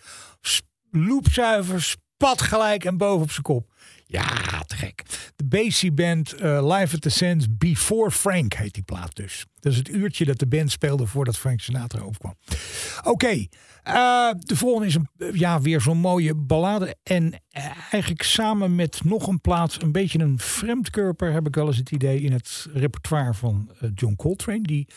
Loopzuiver, 0.91 1.83
spat 1.83 2.43
gelijk 2.43 2.85
en 2.85 2.97
boven 2.97 3.23
op 3.23 3.31
zijn 3.31 3.43
kop. 3.43 3.73
Ja, 4.07 4.63
te 4.67 4.77
gek. 4.77 5.03
De 5.37 5.45
Basie 5.45 5.93
Band 5.93 6.33
eh, 6.33 6.77
Live 6.77 6.95
at 6.95 7.03
the 7.03 7.09
Sands 7.09 7.47
Before 7.51 8.11
Frank 8.11 8.55
heet 8.55 8.75
die 8.75 8.83
plaat 8.83 9.17
dus. 9.17 9.45
Dat 9.61 9.73
is 9.73 9.79
het 9.79 9.89
uurtje 9.89 10.25
dat 10.25 10.39
de 10.39 10.47
band 10.47 10.71
speelde 10.71 11.07
voordat 11.07 11.39
Frank 11.39 11.61
Sinatra 11.61 12.03
opkwam. 12.03 12.35
Oké, 13.05 13.47
eh, 13.89 14.31
de 14.39 14.57
volgende 14.57 14.87
is 14.87 14.95
een, 14.95 15.09
ja, 15.33 15.61
weer 15.61 15.81
zo'n 15.81 15.99
mooie 15.99 16.35
ballade. 16.35 16.97
En 17.03 17.33
eh, 17.49 17.65
eigenlijk 17.91 18.23
samen 18.23 18.75
met 18.75 19.01
nog 19.05 19.27
een 19.27 19.41
plaat, 19.41 19.83
een 19.83 19.93
beetje 19.93 20.19
een 20.19 20.39
vreemdkörper, 20.39 21.33
heb 21.33 21.47
ik 21.47 21.55
wel 21.55 21.67
eens 21.67 21.77
het 21.77 21.91
idee 21.91 22.21
in 22.21 22.33
het 22.33 22.67
repertoire 22.73 23.35
van 23.35 23.71
eh, 23.81 23.91
John 23.95 24.17
Coltrane. 24.17 24.63
Die 24.63 24.89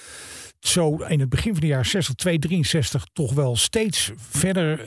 zo 0.60 0.96
in 0.96 1.20
het 1.20 1.30
begin 1.30 1.52
van 1.52 1.62
de 1.62 1.68
jaren 1.68 1.86
60, 1.86 2.16
263, 2.16 3.06
toch 3.14 3.34
wel 3.34 3.56
steeds 3.56 4.12
verder, 4.16 4.86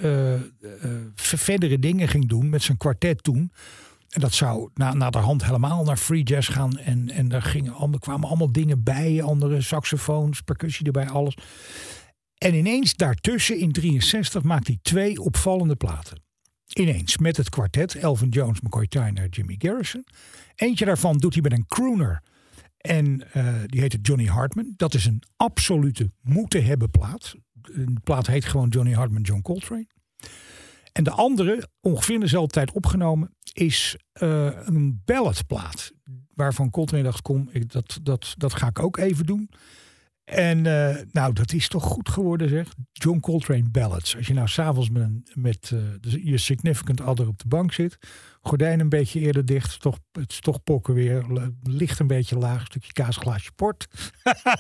verdere 1.15 1.79
dingen 1.79 2.09
ging 2.09 2.29
doen 2.29 2.51
met 2.51 2.63
zijn 2.63 2.77
kwartet 2.77 3.23
toen. 3.23 3.53
En 4.15 4.21
dat 4.21 4.33
zou 4.33 4.71
na, 4.75 4.93
na 4.93 5.11
de 5.11 5.19
hand 5.19 5.45
helemaal 5.45 5.85
naar 5.85 5.97
free 5.97 6.23
jazz 6.23 6.51
gaan. 6.51 6.79
En, 6.79 7.11
en 7.11 7.29
daar 7.29 7.43
gingen, 7.43 7.99
kwamen 7.99 8.29
allemaal 8.29 8.53
dingen 8.53 8.83
bij. 8.83 9.23
Andere 9.23 9.61
saxofoons, 9.61 10.41
percussie 10.41 10.87
erbij, 10.87 11.09
alles. 11.09 11.37
En 12.45 12.55
ineens 12.55 12.95
daartussen 12.95 13.59
in 13.59 13.73
63 13.73 14.43
maakt 14.43 14.67
hij 14.67 14.79
twee 14.83 15.21
opvallende 15.21 15.77
platen. 15.77 16.23
Ineens 16.73 17.19
met 17.19 17.37
het 17.37 17.49
kwartet 17.49 17.95
Elvin 17.95 18.29
Jones, 18.29 18.61
McCoy 18.61 18.87
Tyner, 18.87 19.29
Jimmy 19.29 19.55
Garrison. 19.59 20.07
Eentje 20.55 20.85
daarvan 20.85 21.19
doet 21.19 21.33
hij 21.33 21.43
met 21.43 21.53
een 21.53 21.67
crooner. 21.67 22.23
En 22.77 23.33
eh, 23.33 23.55
die 23.67 23.81
heette 23.81 23.99
Johnny 24.03 24.27
Hartman. 24.27 24.73
Dat 24.77 24.95
is 24.95 25.07
een 25.07 25.23
absolute 25.37 26.11
moeten 26.21 26.65
hebben 26.65 26.91
plaat. 26.91 27.35
De 27.53 28.01
plaat 28.03 28.27
heet 28.27 28.45
gewoon 28.45 28.69
Johnny 28.69 28.93
Hartman, 28.93 29.23
John 29.23 29.43
Coltrane. 29.43 29.89
En 30.93 31.05
de 31.05 31.11
andere, 31.11 31.69
ongeveer 31.81 32.21
dezelfde 32.21 32.53
tijd 32.53 32.73
opgenomen, 32.73 33.35
is 33.53 33.97
eh, 34.13 34.51
een 34.65 35.03
balladplaat. 35.05 35.93
Waarvan 36.35 36.71
Coltrane 36.71 37.03
dacht, 37.03 37.23
kom, 37.23 37.51
dat, 37.67 37.99
dat, 38.03 38.35
dat 38.37 38.55
ga 38.55 38.67
ik 38.67 38.79
ook 38.79 38.97
even 38.97 39.27
doen. 39.27 39.51
En 40.25 40.67
eh, 40.67 41.03
nou, 41.13 41.33
dat 41.33 41.53
is 41.53 41.69
toch 41.69 41.83
goed 41.85 42.09
geworden 42.09 42.49
zeg. 42.49 42.73
John 42.93 43.21
Coltrane 43.21 43.69
Ballads. 43.71 44.17
Als 44.17 44.27
je 44.27 44.35
nou 44.35 44.49
s'avonds 44.49 44.91
met, 44.91 45.11
met 45.35 45.71
eh, 45.73 45.79
de- 46.01 46.27
je 46.27 46.39
significant 46.39 47.01
other 47.01 47.29
op 47.29 47.39
de 47.39 47.49
bank 47.49 47.73
zit. 47.73 47.99
Gordijn 48.41 48.81
een 48.81 48.89
beetje 48.89 49.21
eerder 49.21 49.45
dicht. 49.47 49.81
Toch, 49.81 49.99
het 50.13 50.31
is 50.31 50.41
toch 50.41 50.63
pokken 50.63 50.95
weer. 50.95 51.25
Licht 51.63 51.99
een 51.99 52.07
beetje 52.07 52.39
laag. 52.39 52.65
Stukje 52.67 52.93
kaasglaasje 52.93 53.53
port. 53.53 53.87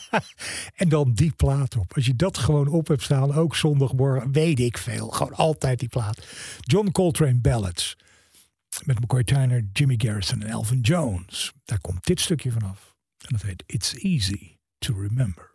en 0.82 0.88
dan 0.88 1.12
die 1.12 1.32
plaat 1.32 1.76
op. 1.76 1.94
Als 1.94 2.06
je 2.06 2.16
dat 2.16 2.38
gewoon 2.38 2.68
op 2.68 2.88
hebt 2.88 3.02
staan. 3.02 3.32
Ook 3.34 3.56
zondagmorgen. 3.56 4.32
Weet 4.32 4.60
ik 4.60 4.78
veel. 4.78 5.08
Gewoon 5.08 5.34
altijd 5.34 5.78
die 5.78 5.88
plaat. 5.88 6.26
John 6.60 6.90
Coltrane 6.90 7.40
Ballads. 7.40 7.96
Met 8.84 9.00
McCoy 9.00 9.24
Tyner, 9.24 9.64
Jimmy 9.72 9.94
Garrison 9.98 10.42
en 10.42 10.48
Elvin 10.48 10.80
Jones. 10.80 11.52
Daar 11.64 11.80
komt 11.80 12.04
dit 12.06 12.20
stukje 12.20 12.50
vanaf. 12.52 12.94
En 13.18 13.28
dat 13.32 13.42
heet 13.42 13.62
It's 13.66 13.94
Easy 13.94 14.56
to 14.78 14.94
Remember. 14.94 15.52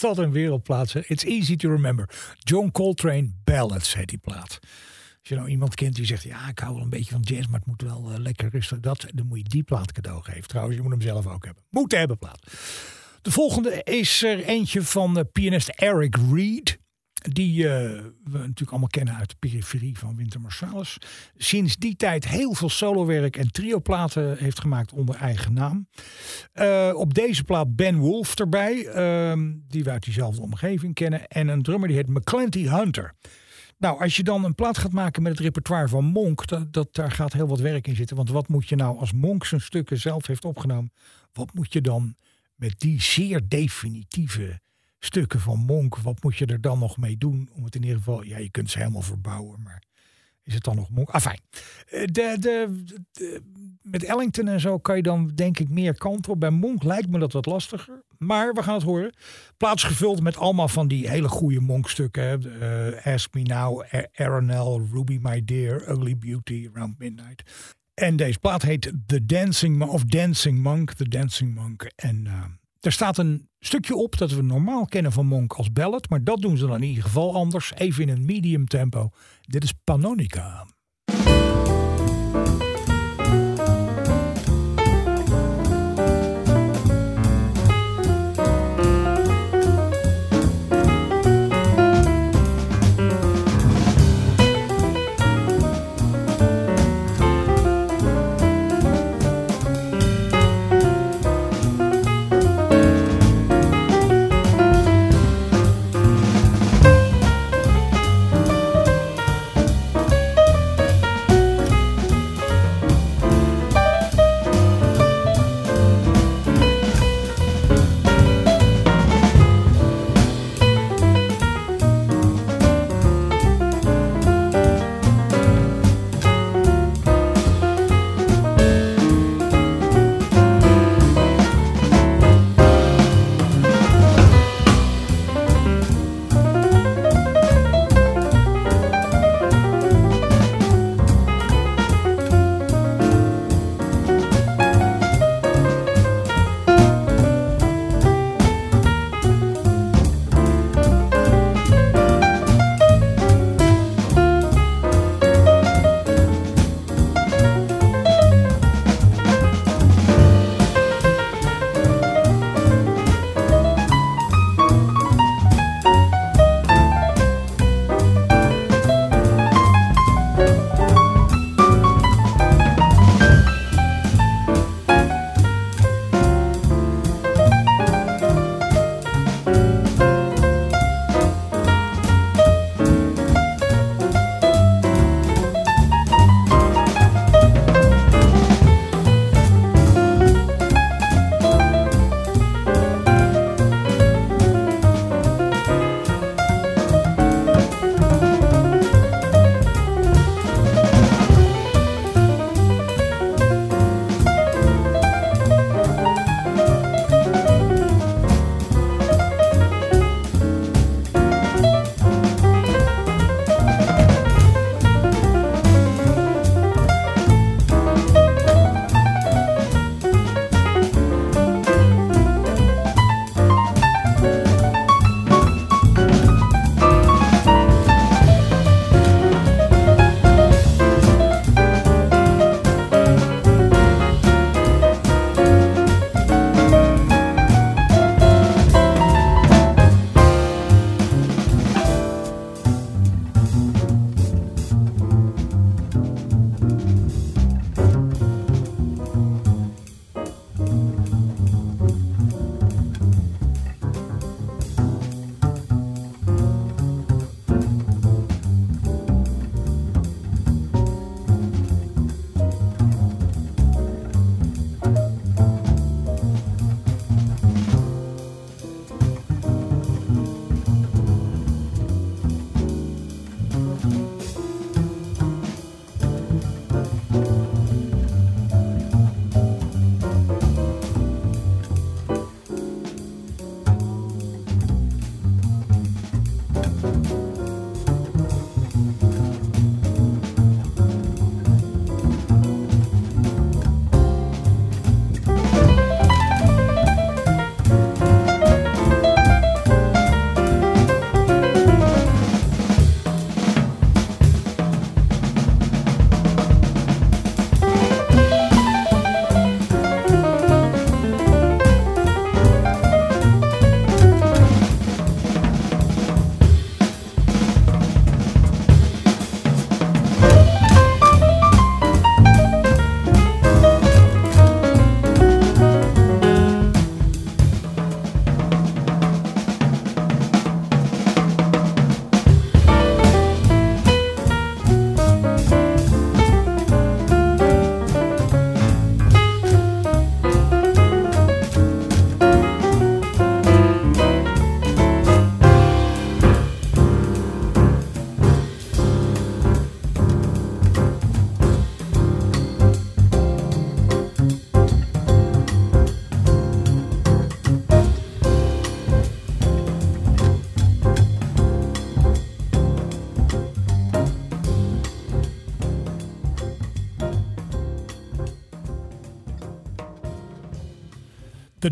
Dat 0.00 0.18
een 0.18 0.32
wereldplaats? 0.32 0.92
hè? 0.92 1.00
It's 1.06 1.24
easy 1.24 1.56
to 1.56 1.70
remember. 1.70 2.08
John 2.38 2.70
Coltrane 2.70 3.30
Ballads 3.44 3.94
heet 3.94 4.08
die 4.08 4.18
plaat. 4.18 4.58
Als 5.20 5.28
je 5.28 5.34
nou 5.34 5.48
iemand 5.48 5.74
kent 5.74 5.94
die 5.94 6.06
zegt, 6.06 6.22
ja, 6.22 6.48
ik 6.48 6.58
hou 6.58 6.74
wel 6.74 6.82
een 6.82 6.90
beetje 6.90 7.10
van 7.10 7.20
jazz, 7.20 7.46
maar 7.46 7.58
het 7.58 7.68
moet 7.68 7.82
wel 7.82 8.10
eh, 8.10 8.18
lekker 8.18 8.48
rustig. 8.50 8.80
Dat, 8.80 9.06
dan 9.14 9.26
moet 9.26 9.38
je 9.38 9.44
die 9.44 9.62
plaat 9.62 9.92
cadeau 9.92 10.22
geven. 10.22 10.48
Trouwens, 10.48 10.76
je 10.76 10.82
moet 10.82 10.92
hem 10.92 11.00
zelf 11.00 11.26
ook 11.26 11.44
hebben. 11.44 11.62
Moeten 11.70 11.98
hebben 11.98 12.18
plaat. 12.18 12.46
De 13.22 13.30
volgende 13.30 13.82
is 13.82 14.22
er 14.22 14.44
eentje 14.44 14.82
van 14.82 15.18
eh, 15.18 15.24
pianist 15.32 15.68
Eric 15.68 16.16
Reed. 16.32 16.79
Die 17.20 17.68
eh, 17.68 18.02
we 18.24 18.38
natuurlijk 18.38 18.70
allemaal 18.70 18.88
kennen 18.88 19.14
uit 19.14 19.28
de 19.28 19.36
periferie 19.38 19.98
van 19.98 20.16
Winter 20.16 20.40
Marsalis. 20.40 20.98
Sinds 21.36 21.76
die 21.76 21.96
tijd 21.96 22.28
heel 22.28 22.54
veel 22.54 22.68
solowerk 22.68 23.36
en 23.36 23.50
trioplaten 23.50 24.38
heeft 24.38 24.60
gemaakt 24.60 24.92
onder 24.92 25.14
eigen 25.14 25.52
naam. 25.52 25.88
Eh, 26.52 26.92
op 26.94 27.14
deze 27.14 27.44
plaat 27.44 27.76
Ben 27.76 27.98
Wolf 27.98 28.34
erbij, 28.34 28.86
ehm, 28.86 29.52
die 29.68 29.84
we 29.84 29.90
uit 29.90 30.04
diezelfde 30.04 30.42
omgeving 30.42 30.94
kennen. 30.94 31.28
En 31.28 31.48
een 31.48 31.62
drummer 31.62 31.88
die 31.88 31.96
heet 31.96 32.08
McClenty 32.08 32.68
Hunter. 32.68 33.14
Nou, 33.78 34.00
als 34.00 34.16
je 34.16 34.22
dan 34.22 34.44
een 34.44 34.54
plaat 34.54 34.78
gaat 34.78 34.92
maken 34.92 35.22
met 35.22 35.32
het 35.32 35.40
repertoire 35.40 35.88
van 35.88 36.04
Monk, 36.04 36.46
dat, 36.46 36.72
dat, 36.72 36.94
daar 36.94 37.10
gaat 37.10 37.32
heel 37.32 37.48
wat 37.48 37.60
werk 37.60 37.86
in 37.86 37.96
zitten. 37.96 38.16
Want 38.16 38.30
wat 38.30 38.48
moet 38.48 38.68
je 38.68 38.76
nou 38.76 38.98
als 38.98 39.12
Monk 39.12 39.44
zijn 39.44 39.60
stukken 39.60 39.98
zelf 39.98 40.26
heeft 40.26 40.44
opgenomen, 40.44 40.92
wat 41.32 41.54
moet 41.54 41.72
je 41.72 41.80
dan 41.80 42.14
met 42.54 42.80
die 42.80 43.02
zeer 43.02 43.48
definitieve 43.48 44.60
stukken 45.00 45.40
van 45.40 45.58
Monk, 45.58 45.96
wat 45.96 46.22
moet 46.22 46.36
je 46.36 46.46
er 46.46 46.60
dan 46.60 46.78
nog 46.78 46.96
mee 46.96 47.18
doen? 47.18 47.48
Om 47.52 47.64
het 47.64 47.74
in 47.74 47.82
ieder 47.82 47.96
geval, 47.96 48.22
ja, 48.22 48.38
je 48.38 48.50
kunt 48.50 48.70
ze 48.70 48.78
helemaal 48.78 49.02
verbouwen, 49.02 49.62
maar 49.62 49.82
is 50.42 50.54
het 50.54 50.64
dan 50.64 50.76
nog 50.76 50.90
Monk? 50.90 51.08
Ah, 51.08 51.20
fijn. 51.20 51.40
Eh, 51.90 52.04
De, 52.04 52.36
de, 52.40 52.82
de- 53.12 53.42
met 53.82 54.04
Ellington 54.04 54.48
en 54.48 54.60
zo 54.60 54.78
kan 54.78 54.96
je 54.96 55.02
dan 55.02 55.30
denk 55.34 55.58
ik 55.58 55.68
meer 55.68 55.94
kant 55.94 56.28
op. 56.28 56.40
Bij 56.40 56.50
Monk 56.50 56.82
lijkt 56.82 57.08
me 57.08 57.18
dat 57.18 57.32
wat 57.32 57.46
lastiger. 57.46 58.02
Maar 58.18 58.52
we 58.52 58.62
gaan 58.62 58.74
het 58.74 58.82
horen. 58.82 59.12
Plaats 59.56 59.82
gevuld 59.84 60.20
met 60.22 60.36
allemaal 60.36 60.68
van 60.68 60.88
die 60.88 61.08
hele 61.08 61.28
goede 61.28 61.60
Monk-stukken. 61.60 62.60
Eh, 62.60 63.12
Ask 63.14 63.34
Me 63.34 63.42
Now, 63.42 63.84
Aronel, 64.14 64.86
Ruby 64.92 65.18
My 65.22 65.44
Dear, 65.44 65.90
Ugly 65.90 66.18
Beauty, 66.18 66.68
Around 66.74 66.98
Midnight. 66.98 67.42
En 67.94 68.16
deze 68.16 68.38
plaat 68.38 68.62
heet 68.62 68.92
The 69.06 69.26
Dancing 69.26 69.76
Monk, 69.78 69.92
of 69.92 70.04
Dancing 70.04 70.62
Monk, 70.62 70.92
The 70.92 71.08
Dancing 71.08 71.54
Monk. 71.54 71.90
En 71.96 72.26
eh, 72.26 72.44
er 72.80 72.92
staat 72.92 73.18
een 73.18 73.48
stukje 73.58 73.94
op 73.94 74.18
dat 74.18 74.30
we 74.30 74.42
normaal 74.42 74.84
kennen 74.84 75.12
van 75.12 75.26
Monk 75.26 75.52
als 75.52 75.72
ballad. 75.72 76.08
Maar 76.08 76.24
dat 76.24 76.40
doen 76.40 76.56
ze 76.56 76.66
dan 76.66 76.82
in 76.82 76.88
ieder 76.88 77.02
geval 77.02 77.34
anders. 77.34 77.72
Even 77.74 78.02
in 78.02 78.08
een 78.08 78.24
medium 78.24 78.66
tempo. 78.66 79.10
Dit 79.40 79.64
is 79.64 79.72
Panonica. 79.84 80.66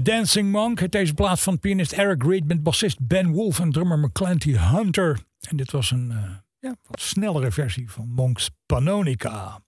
Dancing 0.09 0.51
Monk. 0.51 0.81
Het 0.81 0.93
deze 0.93 1.15
plaats 1.15 1.43
van 1.43 1.59
pianist 1.59 1.93
Eric 1.93 2.23
Reed 2.23 2.45
met 2.45 2.63
bassist 2.63 3.07
Ben 3.07 3.31
Wolf 3.31 3.61
en 3.61 3.71
drummer 3.71 3.99
McClanty 3.99 4.53
Hunter. 4.53 5.19
En 5.49 5.57
dit 5.57 5.71
was 5.71 5.91
een 5.91 6.11
uh, 6.11 6.23
ja, 6.59 6.75
wat 6.87 7.01
snellere 7.01 7.51
versie 7.51 7.91
van 7.91 8.09
Monk's 8.09 8.51
Panonica. 8.67 9.61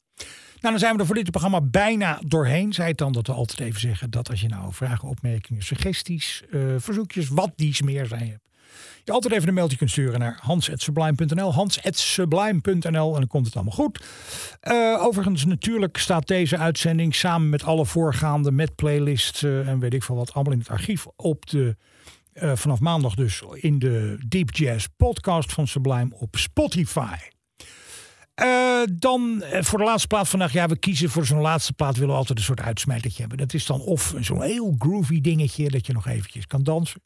Nou, 0.60 0.74
dan 0.74 0.78
zijn 0.78 0.94
we 0.94 1.00
er 1.00 1.06
voor 1.06 1.14
dit 1.14 1.30
programma 1.30 1.60
bijna 1.60 2.20
doorheen. 2.26 2.72
Zij 2.72 2.88
het 2.88 2.98
dan 2.98 3.12
dat 3.12 3.26
we 3.26 3.32
altijd 3.32 3.60
even 3.60 3.80
zeggen 3.80 4.10
dat 4.10 4.30
als 4.30 4.40
je 4.40 4.48
nou 4.48 4.72
vragen, 4.72 5.08
opmerkingen, 5.08 5.62
suggesties, 5.62 6.42
uh, 6.50 6.74
verzoekjes, 6.78 7.28
wat 7.28 7.52
dies 7.56 7.82
meer 7.82 8.06
zijn 8.06 8.28
hebt 8.28 8.49
je 9.04 9.12
altijd 9.12 9.34
even 9.34 9.48
een 9.48 9.54
mailtje 9.54 9.76
kunt 9.76 9.90
sturen 9.90 10.20
naar 10.20 10.38
hans.sublime.nl. 10.42 11.52
Hans.sublime.nl 11.52 13.12
en 13.12 13.18
dan 13.18 13.26
komt 13.26 13.46
het 13.46 13.54
allemaal 13.54 13.74
goed. 13.74 14.04
Uh, 14.62 15.02
overigens, 15.02 15.44
natuurlijk 15.44 15.96
staat 15.96 16.26
deze 16.26 16.58
uitzending 16.58 17.14
samen 17.14 17.48
met 17.48 17.64
alle 17.64 17.86
voorgaande, 17.86 18.52
met 18.52 18.74
playlists 18.74 19.42
uh, 19.42 19.68
en 19.68 19.78
weet 19.78 19.94
ik 19.94 20.02
veel 20.02 20.16
wat, 20.16 20.34
allemaal 20.34 20.52
in 20.52 20.58
het 20.58 20.68
archief 20.68 21.06
op 21.16 21.46
de. 21.46 21.76
Uh, 22.34 22.52
vanaf 22.56 22.80
maandag 22.80 23.14
dus 23.14 23.42
in 23.52 23.78
de 23.78 24.18
Deep 24.28 24.54
Jazz 24.54 24.86
podcast 24.96 25.52
van 25.52 25.66
Sublime 25.66 26.10
op 26.14 26.36
Spotify. 26.36 27.16
Dan 28.92 29.42
voor 29.60 29.78
de 29.78 29.84
laatste 29.84 30.06
plaat 30.06 30.28
vandaag. 30.28 30.52
Ja, 30.52 30.66
we 30.66 30.78
kiezen 30.78 31.10
voor 31.10 31.26
zo'n 31.26 31.40
laatste 31.40 31.72
plaat. 31.72 31.94
Willen 31.94 32.10
we 32.10 32.16
altijd 32.16 32.38
een 32.38 32.44
soort 32.44 32.60
uitsmijtertje 32.60 33.20
hebben. 33.20 33.38
Dat 33.38 33.54
is 33.54 33.66
dan 33.66 33.80
of 33.80 34.14
zo'n 34.20 34.42
heel 34.42 34.74
groovy 34.78 35.20
dingetje. 35.20 35.70
Dat 35.70 35.86
je 35.86 35.92
nog 35.92 36.06
eventjes 36.06 36.46
kan 36.46 36.62
dansen. 36.62 37.02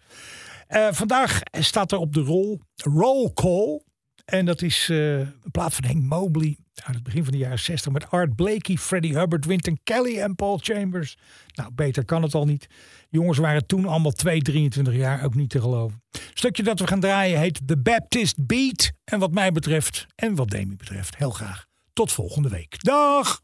Uh, 0.69 0.89
vandaag 0.91 1.41
staat 1.51 1.93
er 1.93 1.99
op 1.99 2.13
de 2.13 2.21
rol 2.21 2.61
Roll 2.75 3.31
Call. 3.35 3.81
En 4.25 4.45
dat 4.45 4.63
is 4.63 4.89
uh, 4.89 5.19
een 5.19 5.51
plaat 5.51 5.75
van 5.75 5.85
Hank 5.85 6.03
Mobley 6.03 6.59
uit 6.75 6.95
het 6.95 7.05
begin 7.05 7.25
van 7.25 7.33
de 7.33 7.39
jaren 7.39 7.59
60 7.59 7.93
met 7.93 8.11
Art 8.11 8.35
Blakey, 8.35 8.77
Freddie 8.77 9.19
Hubbard, 9.19 9.45
Winton 9.45 9.79
Kelly 9.83 10.19
en 10.19 10.35
Paul 10.35 10.59
Chambers. 10.63 11.17
Nou, 11.55 11.71
beter 11.73 12.05
kan 12.05 12.23
het 12.23 12.35
al 12.35 12.45
niet. 12.45 12.67
jongens 13.11 13.39
waren 13.39 13.67
toen 13.67 13.87
allemaal 13.87 14.13
2, 14.13 14.43
23 14.43 14.95
jaar, 14.95 15.25
ook 15.25 15.35
niet 15.35 15.51
te 15.51 15.61
geloven. 15.61 16.03
Stukje 16.35 16.63
dat 16.63 16.81
we 16.81 16.87
gaan 16.87 17.01
draaien 17.01 17.39
heet 17.39 17.61
The 17.67 17.79
Baptist 17.79 18.47
Beat. 18.47 18.93
En 19.05 19.19
wat 19.19 19.33
mij 19.33 19.53
betreft, 19.53 20.07
en 20.15 20.35
wat 20.35 20.51
Demi 20.51 20.77
betreft, 20.77 21.17
heel 21.17 21.31
graag. 21.31 21.67
Tot 21.93 22.13
volgende 22.13 22.49
week. 22.49 22.77
Dag! 22.83 23.41